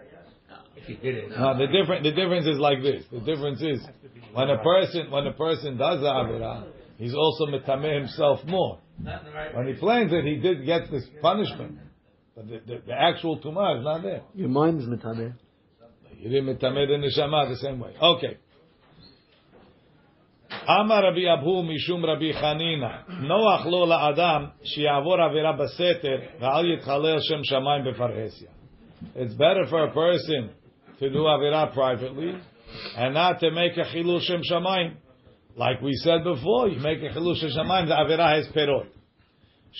[0.75, 1.29] If he did it.
[1.29, 3.03] No, the different the difference is like this.
[3.11, 3.85] The difference is
[4.33, 8.79] when a person when a person does the avirah, he's also metameh himself more.
[9.53, 11.79] When he plans it, he did get this punishment,
[12.35, 14.21] but the, the, the actual tumah is not there.
[14.35, 15.33] Your mind is mitameh.
[16.17, 17.93] You didn't metameh the neshama the same way.
[18.01, 18.37] Okay.
[20.67, 27.43] Amar Rabbi Abu Mishum Rabbi Chanina Noach lo la'adam שיעבור עבירה בסתר ואל יתחלל שם
[27.43, 28.49] שמיים בפרהסיה.
[29.15, 30.49] It's better for a person
[30.98, 32.34] to do Avirah privately
[32.96, 34.96] and not to make a Chilul Shem Shamayim.
[35.56, 38.86] Like we said before, you make a Chilul Shem Shamayim, the Avirah has Perot.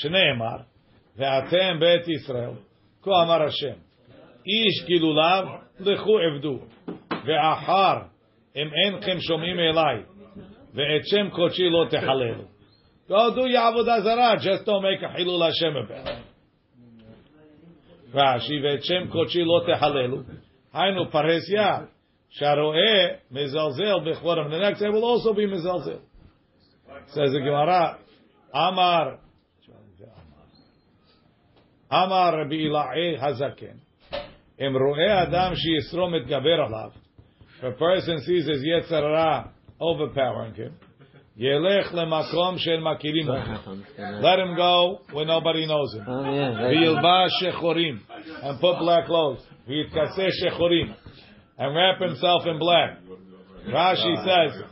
[0.03, 0.65] Shneemar,
[1.19, 2.57] Ve'atem Beit Yisrael,
[3.03, 3.79] Ko Amar Hashem,
[4.45, 6.63] Ish Gilulav, Lechu Evdu,
[7.11, 8.09] Ve'achar,
[8.55, 10.05] Im Enchem Shomim Elai,
[10.77, 12.47] veetchem Kochi Lo Tehalelu.
[13.09, 16.25] Go do Yavodah Zarah, just don't make a Chilul Hashem about it.
[18.15, 20.41] Rashi, veetchem Kochi Lo Tehalelu.
[20.75, 21.89] Hainu paresia.
[22.41, 24.51] Sharoeh mezalzel bechvorim.
[24.51, 26.01] The next day will also be mezalzel.
[27.09, 27.99] Says the Gemara,
[28.53, 29.19] Amar,
[31.91, 33.79] Amar Rabbi Ila'i Hazaken.
[34.59, 36.93] Im adam she yisrom et gaber alav.
[37.63, 40.75] A person sees his yetzara overpowering him,
[41.39, 43.27] yelech lemakom shel makirim.
[44.23, 46.05] Let him go where nobody knows him.
[46.07, 46.63] Oh, yeah.
[46.63, 46.77] right.
[46.77, 48.01] V'yilba shechorim.
[48.43, 49.41] And put black clothes.
[49.69, 50.95] V'yitkaseh shechorim.
[51.59, 52.99] And wrap himself in black.
[53.69, 54.63] Rashi says,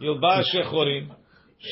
[0.00, 1.10] Yilba shechorim.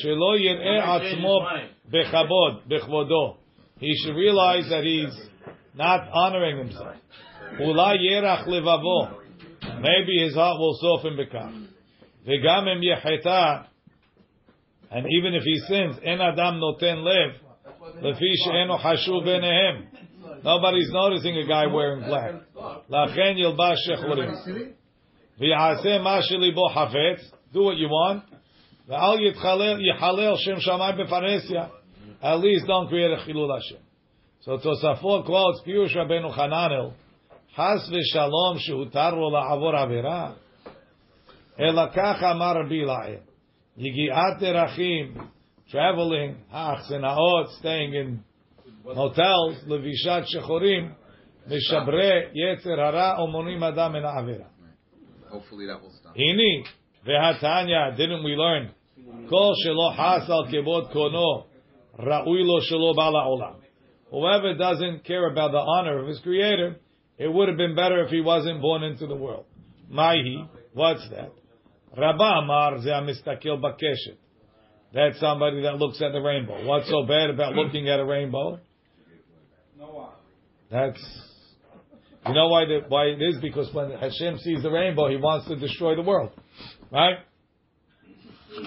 [0.03, 3.37] Shelo yir'eh atzmo bechabod, bechvodo.
[3.79, 5.15] He should realize that he's
[5.75, 6.95] not honoring himself.
[7.59, 9.23] Ula yerach levavo.
[9.79, 11.67] Maybe his heart will soften bekam.
[12.27, 13.67] V'gam em yecheta.
[14.89, 17.33] And even if he sins, en adam noten lev.
[18.01, 19.87] Lefi she'eno hashuv benehem.
[20.43, 22.35] Nobody's noticing a guy wearing black.
[22.89, 24.73] Lachen yilbash shechorim.
[25.41, 26.21] V'yaseh ma.
[27.53, 28.23] Do what you want.
[28.89, 31.69] V'al yichalel shem shamay befaresya.
[32.21, 33.81] At least don't create a chilul Hashem.
[34.41, 36.93] So Tosafot quotes Pirush Rabbeinu Hananel,
[37.55, 40.35] Has v'shalom shehutar lo la'avor avera.
[41.59, 43.19] Rabbi Elai.
[43.79, 45.29] Yigiat derachim,
[45.69, 48.23] traveling, hach, senaot, staying in
[48.85, 50.95] hotels, levishat shechorim,
[51.49, 54.47] mishabre yetzer hara omonim adam en avera.
[55.29, 56.15] Hopefully that will stop.
[56.15, 56.63] Ini
[57.05, 57.95] vehatanya.
[57.97, 58.71] Didn't we learn?
[59.29, 61.45] Kol shelo hasal kebod kono
[61.99, 63.55] ra'ui lo shelo bala olam.
[64.09, 66.77] Whoever doesn't care about the honor of his creator,
[67.17, 69.45] it would have been better if he wasn't born into the world.
[69.91, 71.31] Maihi, what's that?
[71.97, 74.17] Rabba Amar ze amistakel bakeshet.
[74.93, 76.65] That's somebody that looks at the rainbow.
[76.65, 78.59] What's so bad about looking at a rainbow?
[80.71, 81.01] That's
[82.27, 85.47] you know why the, why it is because when Hashem sees the rainbow, He wants
[85.47, 86.31] to destroy the world,
[86.91, 87.19] right?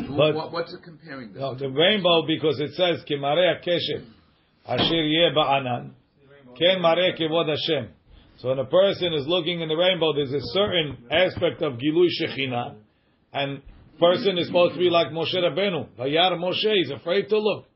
[0.09, 1.41] But- what, what's it comparing this?
[1.41, 4.05] No, the rainbow because it says Kimare Keshet
[4.67, 5.91] Asher Yeh Ba'anan
[6.59, 7.91] Ken Mare Kevod Hashem.
[8.39, 12.09] So when a person is looking in the rainbow, there's a certain aspect of Gilui
[12.21, 12.77] Shechina,
[13.33, 13.63] and
[13.99, 15.89] person is supposed to be like Moshe Rabbeinu.
[15.99, 17.67] Vayar Moshe, he's afraid to look,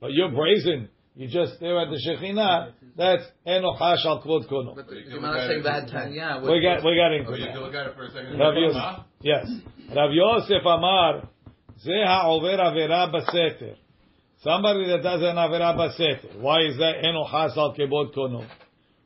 [0.00, 0.88] but you're brazen.
[1.16, 2.72] You just stare at the Shechina.
[2.96, 4.74] That's Enochash al Kvod Kono.
[4.74, 6.40] But you the can Gemara look at saying it- that Tanya.
[6.42, 7.60] We got we got into Oh, you that.
[7.62, 8.38] look at it for a second.
[8.38, 8.60] Rav Huh?
[8.60, 9.04] Yosef.
[9.20, 9.46] Yes.
[9.94, 11.28] Rav Yosef Amar,
[11.80, 13.76] Ze ha'over avera baseter.
[14.42, 16.40] Somebody that does an avera baseter.
[16.40, 17.04] Why is that?
[17.04, 18.44] Eno hasal kebod kono.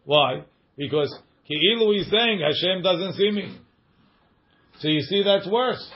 [0.05, 0.43] Why?
[0.79, 1.15] Because
[1.49, 3.53] Ki'ilu is saying Hashem doesn't see me.
[4.81, 5.91] So you see that's worse.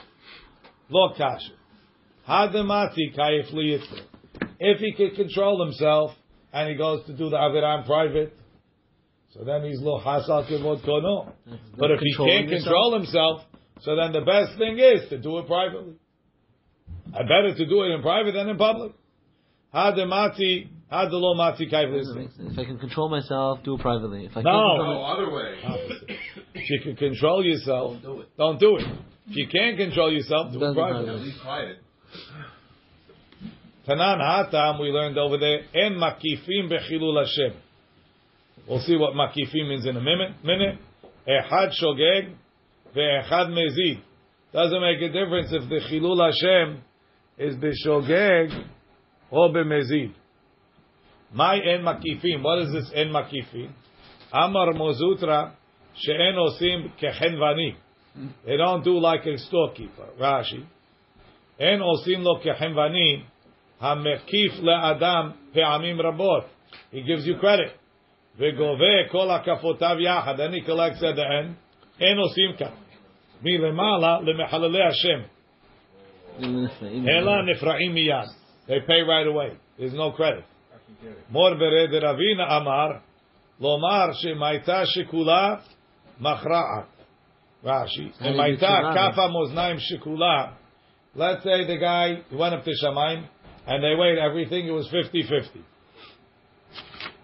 [0.89, 1.49] Look, Kasha.
[2.27, 3.83] Hadamati kayif.
[4.59, 6.11] If he can control himself
[6.51, 8.37] and he goes to do the avera in private,
[9.33, 11.33] so then he's lo hasal kebod kono.
[11.47, 11.55] Mm-hmm.
[11.77, 12.63] But if he can't yourself?
[12.63, 13.41] control himself,
[13.81, 15.95] so then the best thing is to do it privately.
[17.13, 18.93] I better to do it in private than in public.
[19.73, 22.15] Hadamati, hadalo mati kayif Doesn't liyitze.
[22.17, 22.53] make sense.
[22.53, 24.25] If I can control myself, do it privately.
[24.25, 24.51] If I No.
[24.51, 25.51] can't No, control other way.
[26.55, 28.27] If you can control yourself, do it.
[28.37, 28.85] don't do it.
[29.29, 31.09] If you can't control yourself, do it privately.
[31.09, 31.77] At least hide it.
[33.87, 37.53] Tanan Hatam, we learned over there, en makifim bechilul Hashem.
[38.69, 40.35] We'll see what makifim means in a minute.
[40.43, 40.77] minute.
[41.27, 42.33] Echad shogeg
[42.95, 43.99] ve'echad mezid.
[44.53, 46.81] Doesn't make a difference if the chilul Hashem
[47.39, 48.65] is b'shogeg
[49.31, 50.13] or b'mezid.
[51.33, 52.43] My en makifim.
[52.43, 53.71] What is this en makifim?
[54.31, 55.51] Amar Mar Zutra
[55.95, 57.75] she'en osim kechenvani.
[58.45, 60.09] They don't do like a storekeeper.
[60.19, 60.65] Rashi.
[61.59, 63.23] En osim lo kechenvani
[63.81, 66.45] hamekif le'adam pe'amim rabot.
[66.91, 67.71] He gives you credit.
[68.37, 70.37] וגובה kol הקפותיו yachad.
[70.37, 71.55] Then he collects at the end.
[71.99, 72.71] אין עושים כך.
[73.41, 75.23] מלמעלה למחללי Hashem.
[77.07, 78.27] אלא נפרעים מיד.
[78.67, 79.57] They pay right away.
[79.77, 80.43] There's no credit.
[81.30, 82.88] מור ברד רבינה אמר,
[83.60, 85.54] לומר שאם הייתה שקולה,
[86.20, 86.98] מכרעת.
[87.64, 90.46] רש"י, אם הייתה כף המאזניים שקולה,
[91.16, 93.24] let's say the guy went up to Shamayim,
[93.66, 95.58] and they weighed everything, it was 50-50.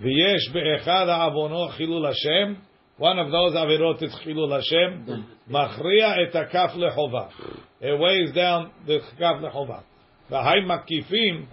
[0.00, 2.54] ויש באחד העוונות חילול השם,
[3.00, 5.12] one of those עבירות is חילול השם,
[5.48, 7.26] מכריע את הכף לחובה.
[7.80, 9.78] It weighs down the כף לחובה.
[10.30, 11.46] והי מקיפים,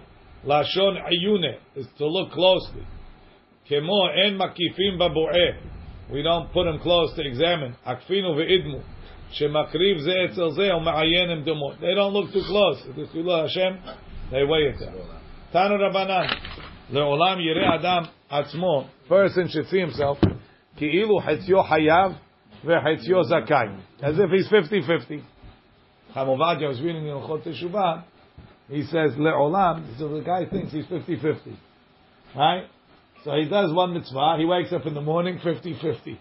[0.46, 2.86] Lashon ayune is to look closely.
[3.68, 5.56] Kemo en makifim babu'eh.
[6.12, 7.74] We don't put them close to examine.
[7.84, 8.80] Akfinu ve'idmu.
[9.32, 11.74] Shemakriv ze etzel ze u'ma'ayenim demo.
[11.80, 12.80] They don't look too close.
[12.96, 13.80] L'chula Hashem,
[14.30, 15.20] they weigh it down.
[15.52, 16.32] Tanu Rabbanan.
[16.92, 18.88] Le'olam yireh adam atzmo.
[19.08, 20.18] Person should see himself.
[20.78, 22.16] Ki ilu hetzio hayav
[22.64, 23.76] ve'hetzio zakai.
[24.00, 25.24] As if he's 50-50.
[26.14, 28.04] Chamovadia was reading in Chot Teshuvah
[28.69, 31.55] he says, לעולם, so the guy thinks he's 50-50.
[32.35, 32.65] Right?
[33.23, 36.17] So he does one mitzvah, he wakes up in the morning 50-50.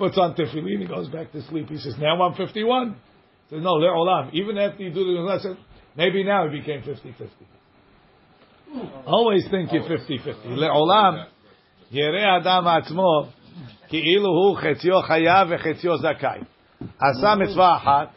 [0.00, 1.68] puts on tefillin, he goes back to sleep.
[1.68, 2.96] He says, now I'm 51.
[3.48, 4.32] He says, no, le'olam.
[4.32, 5.58] Even after you do the lesson,
[5.94, 7.28] maybe now he became 50-50.
[9.06, 10.46] Always think you're 50-50.
[10.46, 11.26] Le'olam,
[11.92, 13.26] יראה אדם עצמו
[13.88, 16.40] כאילו הוא חציו חייב וחציו זכאי.
[16.98, 18.08] עשה מצווה אחת,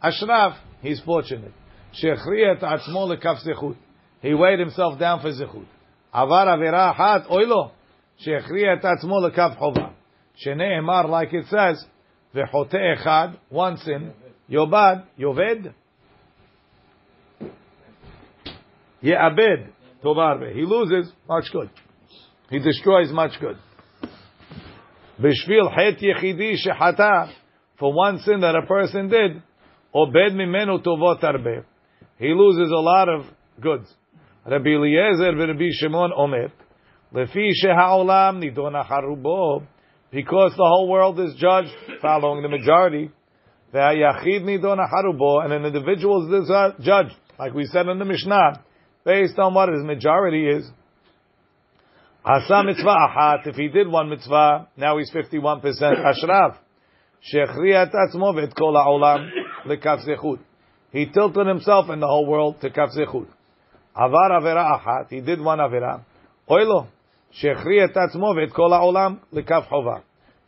[0.00, 1.59] אשריו, he's fortunate.
[1.92, 3.76] שהכריע את עצמו לכף זכות.
[4.22, 5.64] He weighed himself down for זכות.
[6.12, 7.70] עבר עבירה אחת, אוי לו,
[8.16, 9.88] שהכריע את עצמו לכף חובה.
[10.34, 11.86] שנאמר, like it says,
[12.34, 14.02] וחוטא אחד, one sin,
[14.48, 15.70] יאבד, יאבד,
[19.02, 19.58] יאבד,
[20.00, 20.46] טוב הרבה.
[20.46, 21.68] He loses, much good.
[22.50, 23.56] He destroys much good.
[25.20, 27.24] בשביל חטא יחידי שחטא,
[27.78, 29.40] for one sin that a person did,
[29.90, 31.69] עובד ממנו טובות הרבה.
[32.21, 33.25] he loses a lot of
[33.59, 33.91] goods.
[34.45, 36.51] Rabbi Eliezer and Rabbi Shimon Omer,
[37.11, 39.65] Lefi shehaolam nidon acharubo,
[40.11, 43.09] because the whole world is judged following the majority,
[43.73, 46.47] ve'ayachid nidon acharubo, and an individual is
[46.85, 48.63] judged, like we said in the Mishnah,
[49.03, 50.69] based on what his majority is.
[52.23, 55.63] Asa mitzvah ahat, if he did one mitzvah, now he's 51%
[56.05, 56.55] ashraf.
[57.33, 59.27] Shechriyat atzmo ve'et kol ha'olam
[59.65, 60.39] lekaf zechut
[60.92, 63.26] He tilted himself and the whole world to כף זכות.
[63.94, 65.96] עבר עבירה אחת, he did one עבירה,
[66.48, 66.84] אוי לו,
[67.30, 69.96] שהכריע את עצמו ואת כל העולם לכף חובה.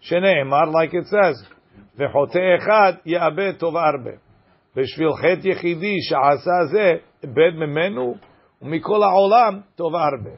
[0.01, 1.55] שנאמר, like it says,
[1.97, 4.11] וחוטא אחד יאבד טוב הרבה.
[4.77, 8.15] בשביל חטא יחידי שעשה זה, איבד ממנו
[8.63, 10.37] ומכל העולם טוב הרבה.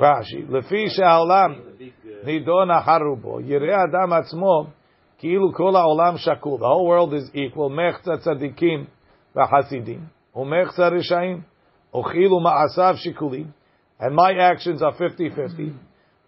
[0.00, 1.54] רש"י, לפי שהעולם
[2.24, 4.66] נידון אחר רובו, יראה אדם עצמו
[5.23, 7.69] the whole world is equal.
[7.69, 8.87] Mechza tzadikim
[9.33, 10.07] v'hasidim.
[10.35, 11.45] Umechza rishaim.
[11.93, 13.53] Ochilu ma'asav shikulim.
[13.99, 15.73] And my actions are 50-50.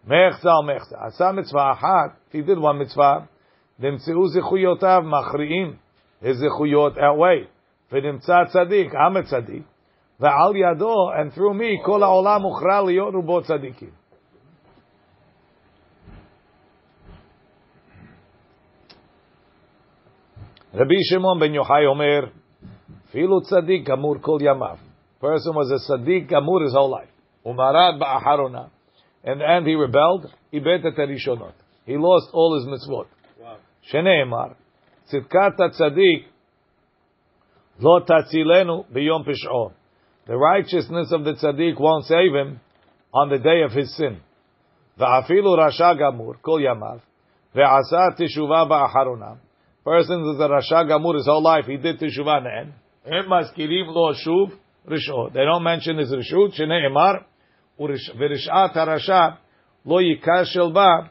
[0.10, 1.08] Mechza al mechza.
[1.08, 2.14] Asa mitzvah achat.
[2.32, 3.28] He did one mitzvah.
[3.82, 5.78] Nimtzeu zichuyotav machri'im.
[6.22, 7.50] His zichuyot outweigh.
[7.92, 8.96] V'nimtza tzadik.
[8.96, 9.16] I'm
[10.56, 11.20] yado.
[11.20, 13.14] And through me, kol ha'olam uchra liyot
[13.46, 13.92] tzadikim.
[20.78, 22.32] Rabbi Shimon ben Yochai Omer,
[23.14, 24.78] filu tzaddik amur kol yamav.
[25.22, 27.08] Person was a tzaddik amur his whole life.
[27.46, 28.70] Umarad ba'aharona.
[29.24, 30.26] and and he rebelled.
[30.52, 31.54] Ibeta terishonot.
[31.86, 33.06] He lost all his mitzvot.
[33.90, 34.56] Sheneemar.
[35.10, 36.26] Tzidkat tzaddik
[37.80, 39.72] lo tatzilenu biyom pish'o.
[40.28, 42.60] The righteousness of the tzaddik won't save him
[43.14, 44.20] on the day of his sin.
[45.00, 47.00] Va'afilu rasha gamur kol yamav.
[47.56, 49.38] Ve'asa teshuva ba'aharona.
[49.86, 52.74] Person is a Rasha Gamur his whole life, he did Teshuvah Ne'en.
[53.06, 54.52] Him maskirim lo shuv
[54.90, 55.32] risho.
[55.32, 57.24] They don't mention his rishut, shene emar,
[57.80, 59.38] v'rishat harasha
[59.86, 61.10] lo yikash shelba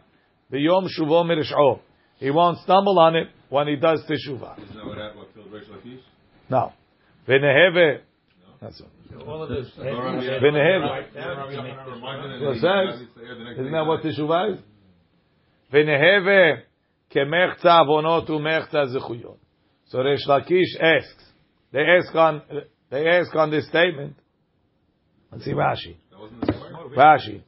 [0.53, 1.79] v'yom shuvo mirisho.
[2.19, 4.59] He won't stumble on it when he does Teshuvah.
[4.61, 6.01] Isn't that what killed Rish Lakish?
[6.51, 6.73] No.
[7.29, 8.01] V'neheve.
[8.61, 8.89] That's it.
[9.25, 9.71] All of this.
[9.79, 11.13] V'neheve.
[13.53, 14.61] Isn't that what Teshuvah is?
[15.73, 16.63] V'neheve.
[18.95, 19.39] Zechuyot.
[19.87, 21.25] So Resh Lakish asks,
[21.73, 22.43] they ask on,
[22.91, 24.17] they ask on this statement.
[25.31, 25.97] Let's see Rashi.
[26.97, 27.43] Rashi.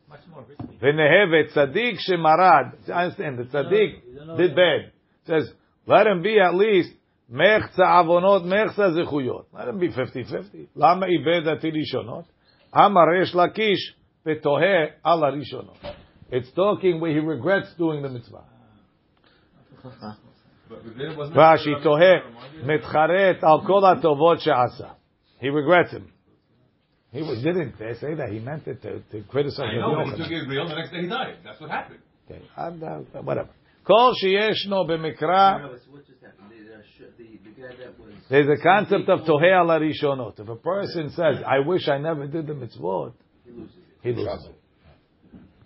[0.83, 2.89] Veneheve tzaddik shemarad.
[2.89, 4.93] I understand, the tzaddik did bad.
[5.27, 5.53] Says,
[5.87, 6.91] let him be at least
[7.33, 9.47] mechza avonot mechza zechuyot.
[9.53, 10.69] Let him be 50-50.
[10.75, 12.27] Lama ibed ati rishonot?
[12.73, 15.95] Amar Resh Lakish vetoheh ala rishonot.
[16.31, 18.45] It's talking where he regrets doing the mitzvah.
[21.35, 22.23] Rashi tohe
[22.65, 24.97] mitcharet al kol hatovot she'asa.
[25.41, 26.13] He regrets him.
[27.13, 28.31] He was, didn't They say that.
[28.31, 29.71] He meant it to, to criticize.
[29.73, 30.05] I know.
[30.05, 30.69] He took it real.
[30.69, 31.37] The next day he died.
[31.45, 32.01] That's what happened.
[32.29, 32.43] Okay.
[32.57, 33.51] And, uh, whatever.
[33.87, 35.79] Kol sheyeshno b'mikra.
[38.29, 40.41] There's a concept of tohe al arishonot.
[40.41, 43.13] If a person says, "I wish I never did the mitzvot,"
[43.45, 43.75] he loses.
[44.03, 44.17] He loses.
[44.17, 44.17] It.
[44.17, 44.57] He loses it.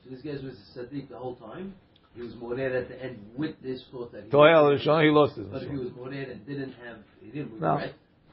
[0.05, 1.75] So this guy was a tzaddik the whole time.
[2.15, 4.31] He was Mored at the end with this thought that he.
[4.31, 7.31] Tohei al harishonot, he lost his But if he was Mored and didn't have, he
[7.31, 7.81] didn't No.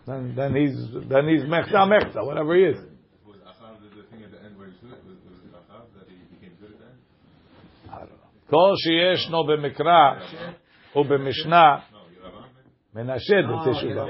[0.07, 0.75] Then, then he's
[1.09, 2.77] then he's mechta mechta, whatever he is.
[3.25, 4.89] Was Asav the, the thing at the end where he stood?
[4.91, 6.97] Was, was it Asav that he became good at the end?
[7.91, 8.15] I don't know.
[8.49, 10.21] Kol sheyeshno b'mikra
[10.95, 12.45] u'b'mishnah No, Yeravam?
[12.95, 14.07] menashe b'teshuvah.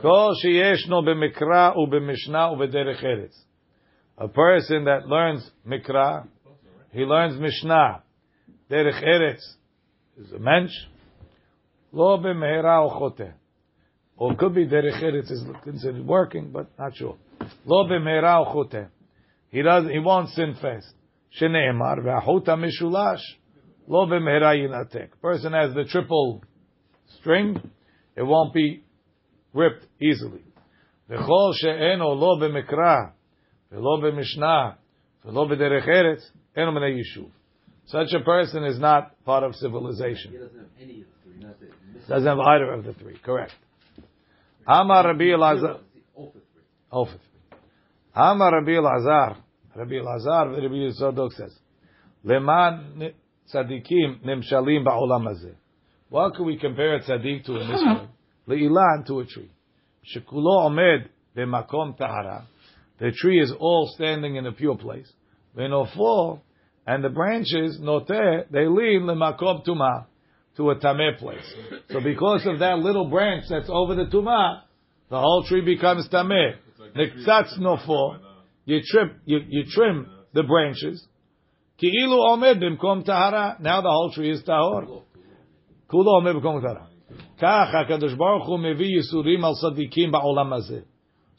[0.00, 3.36] Kol sheyeshno b'mikra u'b'mishnah u'b'derech eretz.
[4.18, 6.26] A person that learns mikra,
[6.92, 8.02] he learns mishnah,
[8.69, 9.41] derech eretz
[10.17, 10.71] is a mensch.
[11.91, 13.33] Lo b'mehera u'choteh.
[14.17, 17.17] Or it could be derech eretz is considered working, but not sure.
[17.65, 18.87] Lo b'mehera u'choteh.
[19.49, 19.85] He does.
[19.91, 20.95] He won't sin fast.
[21.31, 23.39] שנאמר, והחוט המשולש
[23.87, 25.09] lo b'mehera yinatek.
[25.21, 26.41] Person has the triple
[27.19, 27.57] string,
[28.15, 28.83] it won't be
[29.53, 30.43] ripped easily.
[31.09, 32.95] וכל שאינו לא במקרא,
[33.71, 34.71] ולא במשנה,
[35.25, 37.31] ולא בדרך ארץ, אינו מן היישוב.
[37.86, 40.32] Such a person is not part of civilization.
[40.32, 41.46] He doesn't have any of the three.
[41.46, 43.18] Not the, Doesn't have either of the three.
[43.24, 43.52] Correct.
[44.66, 45.80] Amar Rabbi Elazar.
[46.14, 46.62] All for three.
[46.90, 47.58] For three.
[48.14, 49.36] Amar Rabbi Elazar.
[49.76, 51.54] Rabbi Elazar, Rabbi Yisodok says,
[52.24, 53.12] Leman
[53.52, 55.54] tzadikim nimshalim ba'olam hazeh.
[56.08, 58.08] What can we compare a tzaddik to in this world?
[58.48, 59.50] Le'ilan to a tree.
[60.14, 62.46] Shekulo omed b'makom tahara.
[62.98, 65.12] The tree is all standing in a pure place.
[65.56, 66.40] Ve'nofo,
[66.86, 70.06] and the branches, noteh, they lean lemakom tuma
[70.56, 71.44] to a tameh place.
[71.90, 74.62] So because of that little branch that's over the tuma,
[75.10, 76.54] the whole tree becomes tameh.
[76.96, 78.18] Niktzatz nofo,
[78.64, 81.04] you trim, you, you trim the branches.
[81.80, 83.56] Ki'ilu omed b'mkom tahara.
[83.60, 85.02] Now the whole tree is tahor.
[85.90, 86.88] Kulo omed b'mkom tahara.
[88.16, 90.84] Baruch Hu mevi yisurim al sadikim ba'olam hazeh.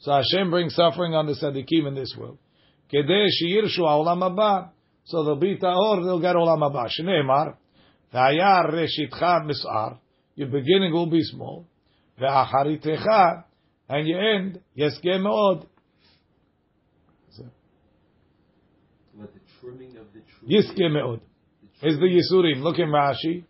[0.00, 2.38] So Hashem brings suffering on the sadikim in this world.
[2.92, 4.70] Kedei sheyirshu ha'olam haba.
[5.07, 6.87] So they'll be tahor, they'll get olam haba.
[6.87, 7.55] Shneimar,
[8.13, 9.97] v'hayar reshitcha mis'ar.
[10.35, 11.65] Your beginning will be small.
[12.19, 13.43] V'acharitecha,
[13.89, 15.67] and your end, yesge me'od.
[19.15, 20.57] But the trimming of the tree.
[20.57, 21.21] Yiske me'od.
[21.81, 22.61] Is the Yisurim.
[22.61, 23.43] Look in Rashi.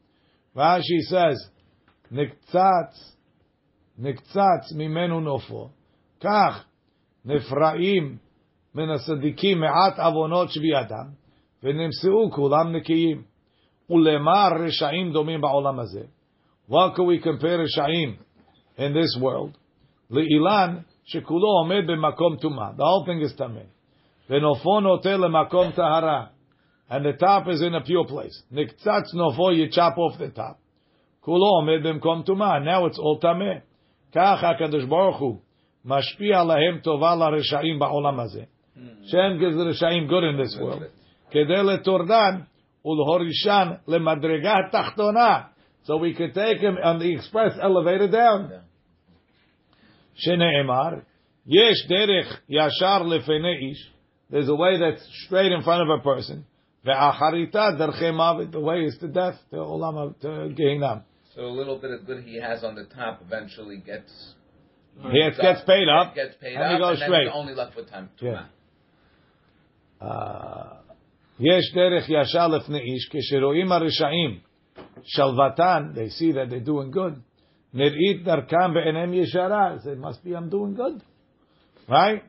[0.56, 1.48] Rashi says,
[2.12, 3.12] Niktzatz,
[4.00, 5.70] Niktzatz mimenu nofo.
[6.22, 6.64] Kach,
[7.26, 8.18] נפרעים
[8.76, 11.10] מן הצדיקים מעט עוונות שבידם,
[11.64, 13.34] ונמצאו כולם נקיים.
[13.90, 16.04] ולמר רשעים דומים בעולם הזה.
[16.70, 18.16] What can we compare רשעים
[18.78, 19.58] in this world?
[20.12, 22.70] לאילן שכולו עומד במקום טומאה.
[22.78, 23.62] The whole thing is טמא.
[24.30, 26.26] ונופו נוטה למקום טהרה.
[26.90, 28.52] And the top is in a pure place.
[28.52, 30.58] נקצץ נופו, you chop off the top.
[31.20, 32.58] כולו עומד במקום טומאה.
[32.58, 33.54] Now it's all טמא.
[34.12, 35.38] ככה הקדוש ברוך הוא
[35.86, 38.44] משפיע להם טובה לרשעים בעולם הזה.
[39.04, 40.97] Shem gives the רשעים good in this world.
[41.32, 42.40] כדי לטורדן
[42.86, 45.42] ולהורישן למדרגה תחתונה.
[45.86, 48.52] So we could take him on the express elevator down.
[50.16, 51.00] שנאמר,
[51.48, 53.92] יש דרך ישר לפני איש.
[54.32, 56.44] There's a way that's straight in front of a person.
[56.86, 58.52] ואחריתה דרכי מוות.
[58.52, 61.02] The way is to death, to עולם, to Gehinam.
[61.36, 64.36] So a little bit of good he has on the top eventually gets
[65.12, 67.28] He gets paid up, gets paid and up, he goes and then straight.
[67.28, 68.10] he's only left with time.
[68.22, 68.46] Yeah.
[70.00, 70.77] Uh,
[71.40, 74.40] יש דרך ישר לפני איש, כשרואים הרשעים
[75.04, 77.20] שלוותן, they see that they're doing good,
[77.74, 81.04] נראית דרכם בעיניהם ישרה, so it must be I'm doing good,
[81.90, 82.22] right?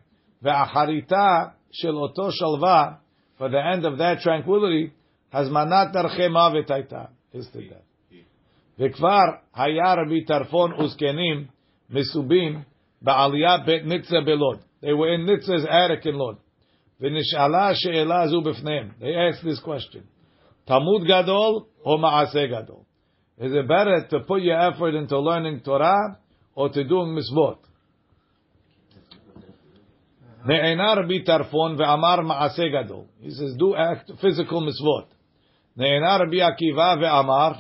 [0.43, 2.93] ואחריתה של אותו שלווה,
[3.39, 4.91] for the end of that tranquility,
[5.33, 7.05] הזמנת דרכי מוות הייתה,
[7.35, 7.85] is to death.
[8.79, 11.47] וכבר היה רבי טרפון וזקנים
[11.91, 12.63] מסובים
[13.03, 14.59] בעליית בית ניצה בלוד.
[14.83, 16.37] They were in Nitzah's attic in Lod.
[17.01, 18.89] ונשאלה שאלה זו בפניהם.
[19.01, 20.03] They asked this question.
[20.65, 22.81] תלמוד גדול או מעשה גדול?
[23.39, 26.19] Is it better to put your effort into learning Torah
[26.55, 27.59] or to doing mitzvot?
[30.47, 33.05] נענה רבי טרפון ואמר מעשה גדול.
[33.23, 35.15] He says, do act physical mitzvot.
[35.77, 37.53] נענה רבי עקיבא ואמר,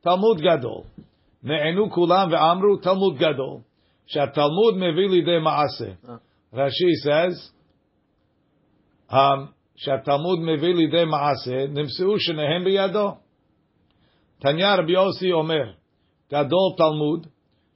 [0.00, 0.82] תלמוד גדול.
[1.42, 3.60] נענו כולם ואמרו, תלמוד גדול.
[4.06, 5.92] שהתלמוד מביא לידי מעשה.
[6.52, 7.57] רש"י says, um,
[9.75, 13.11] שהתלמוד מביא לידי מעשה, נמצאו שניהם בידו.
[14.39, 15.71] תניא רבי יוסי אומר,
[16.31, 17.27] גדול תלמוד,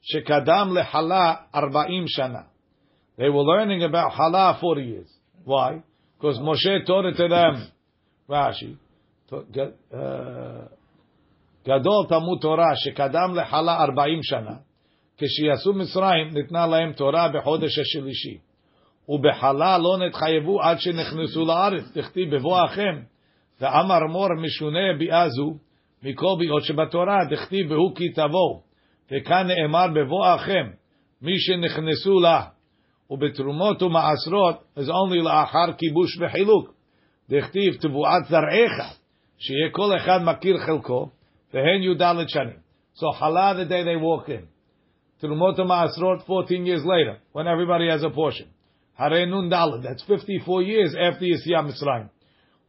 [0.02, 2.40] שקדם לחלה ארבעים שנה.
[3.18, 5.10] They were learning about Hala 40 years.
[5.44, 5.82] Why?
[6.18, 7.70] Because Moshe taught it to them.
[8.28, 8.76] Rashi.
[11.64, 14.56] גדול תלמוד תורה שקדם לחלה ארבעים שנה.
[15.18, 18.38] כשיעשו מצרים ניתנה להם תורה בחודש השלישי.
[19.09, 22.99] ובחלה לא נתחייבו עד שנכנסו לארץ, תכתיב בבואכם.
[23.61, 25.53] ואמר מור משונה ביאה זו,
[26.03, 28.61] מכל ביאות שבתורה, תכתיב בהו כי תבואו.
[29.11, 30.69] וכאן נאמר בבואכם,
[31.21, 32.41] מי שנכנסו לה.
[33.09, 36.73] ובתרומות ומעשרות, is only לאחר כיבוש וחילוק.
[37.29, 38.97] דכתיב תבואת זרעך,
[39.37, 41.09] שיהיה כל אחד מכיר חלקו,
[41.53, 42.69] והן י"ד שנים.
[42.95, 44.47] So Hala the day they walk in.
[45.21, 48.47] Trumot Ma'asrot 14 years later, when everybody has a portion.
[48.96, 52.10] Hare Nun Dalet, that's 54 years after Yisya Mitzrayim.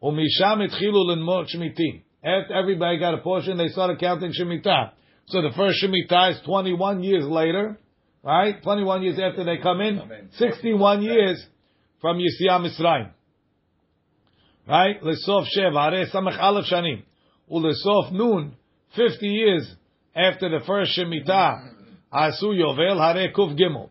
[0.01, 2.01] Umisham itchilu l'nmot shmitim.
[2.23, 4.91] After everybody got a portion, they started counting Shemitah.
[5.27, 7.77] So the first Shemitah is 21 years later,
[8.23, 8.61] right?
[8.63, 10.01] 21 years after they come in,
[10.37, 11.45] 61 years
[12.01, 13.11] from Yisya Mitzrayim.
[14.67, 15.01] Right?
[15.03, 17.03] L'sof Sheva, Hare Samach Aleph Shanim.
[17.51, 18.55] ulesof nun,
[18.95, 19.75] 50 years
[20.15, 21.73] after the first Shemitah,
[22.11, 23.89] asu yovel hare kuf gimel.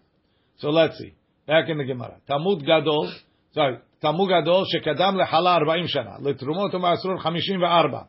[0.59, 1.15] So let's see.
[1.48, 2.18] Back in the Gemara.
[2.28, 3.12] Talmud Gadol,
[3.54, 8.02] sorry, Talmud Gadol שקדם לחלה 40 שנה, לתרומות ומעשרות 54,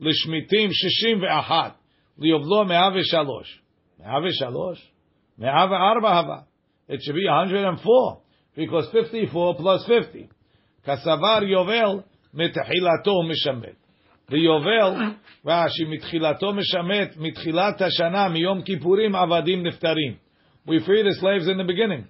[0.00, 1.72] לשמיטים 61,
[2.18, 3.60] ליובלו 103.
[3.98, 4.90] 103?
[5.38, 6.44] 104 hava.
[6.88, 8.18] It should be 104,
[8.56, 10.26] because 54 plus 50.
[10.84, 12.00] כסבר יובל
[12.34, 13.76] מתחילתו משמט.
[14.30, 14.94] ויובל,
[15.46, 20.14] רש"י, מתחילתו משמט, מתחילת השנה, מיום כיפורים עבדים נפטרים.
[20.66, 22.04] We free the slaves in the beginning.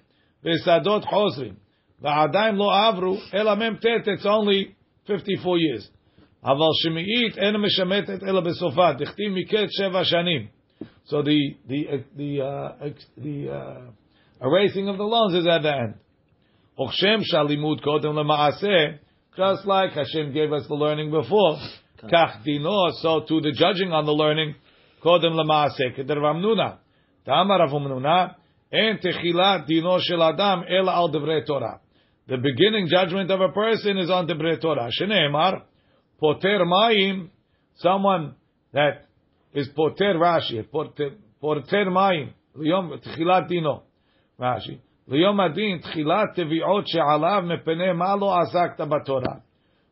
[0.45, 1.53] ושדות חוזרים.
[2.01, 4.71] ועדיין לא עברו, אלא מ"ט, it's only
[5.07, 6.01] 54 years.
[6.43, 10.47] אבל שמאית אין משמטת אלא בסופה, דכתיב מקץ שבע שנים.
[11.05, 11.79] So the the
[12.15, 15.93] the uh, ex- the uh, erasing of the loans is at the end.
[16.79, 18.97] Ochshem shalimud kodem lemaaseh,
[19.35, 21.57] just like Hashem gave us the learning before.
[22.03, 24.55] Kach dino, so to the judging on the learning,
[25.03, 25.97] kodem lemaaseh.
[25.97, 26.77] Keder Ramnuna,
[27.25, 28.35] Tamar Rav Ramnuna,
[28.75, 31.79] en techilat dino shel adam el al devrei Torah.
[32.27, 34.89] The beginning judgment of a person is on devrei Torah.
[34.89, 35.63] Shneimar,
[36.19, 37.29] poter mayim,
[37.75, 38.35] someone
[38.73, 39.05] that
[39.53, 41.11] is poter Rashi, poter,
[41.41, 43.83] poter mayim, liyom tchilat dino,
[44.39, 44.79] Rashi.
[45.11, 49.35] ליום הדין תחילת תביעות שעליו מפני מה לא עסקת בתורה.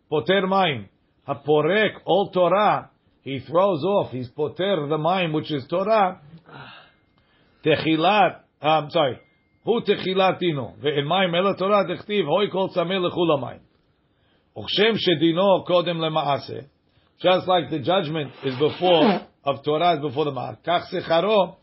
[0.10, 0.86] פוטר מים.
[1.28, 2.82] הפורק all תורה,
[3.26, 6.14] he throws off, he's poter the מים which is תורה.
[7.62, 9.18] תחילת, I'm sorry,
[9.64, 10.74] הוא תחילת דינו.
[10.80, 13.60] ואין מים אלא תורה דכתיב, הוי כל צמא לכול המים.
[14.60, 16.60] וכשם שדינו קודם למעשה,
[17.22, 21.54] just like the judgment is before, of Torah is before the מעשה, כך שכרו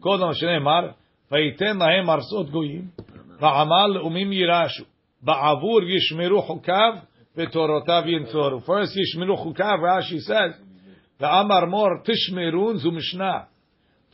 [0.00, 0.88] קודם שנאמר,
[1.30, 2.84] ויתן להם ארצות גויים,
[3.40, 4.84] ועמל לאומים יירשו,
[5.22, 6.94] בעבור ישמרו חוקיו,
[7.36, 8.58] ותורותיו ינצורו.
[8.58, 10.62] First ישמרו חוקיו, Rashi says,
[11.20, 13.38] ואמר מור תשמרון זו משנה.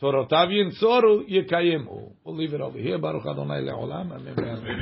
[0.04, 2.12] Torotav Yinsoru Yekayemu.
[2.24, 2.98] We'll leave it over here.
[2.98, 4.12] Baruch Adonai Le'olam.
[4.12, 4.80] Amen.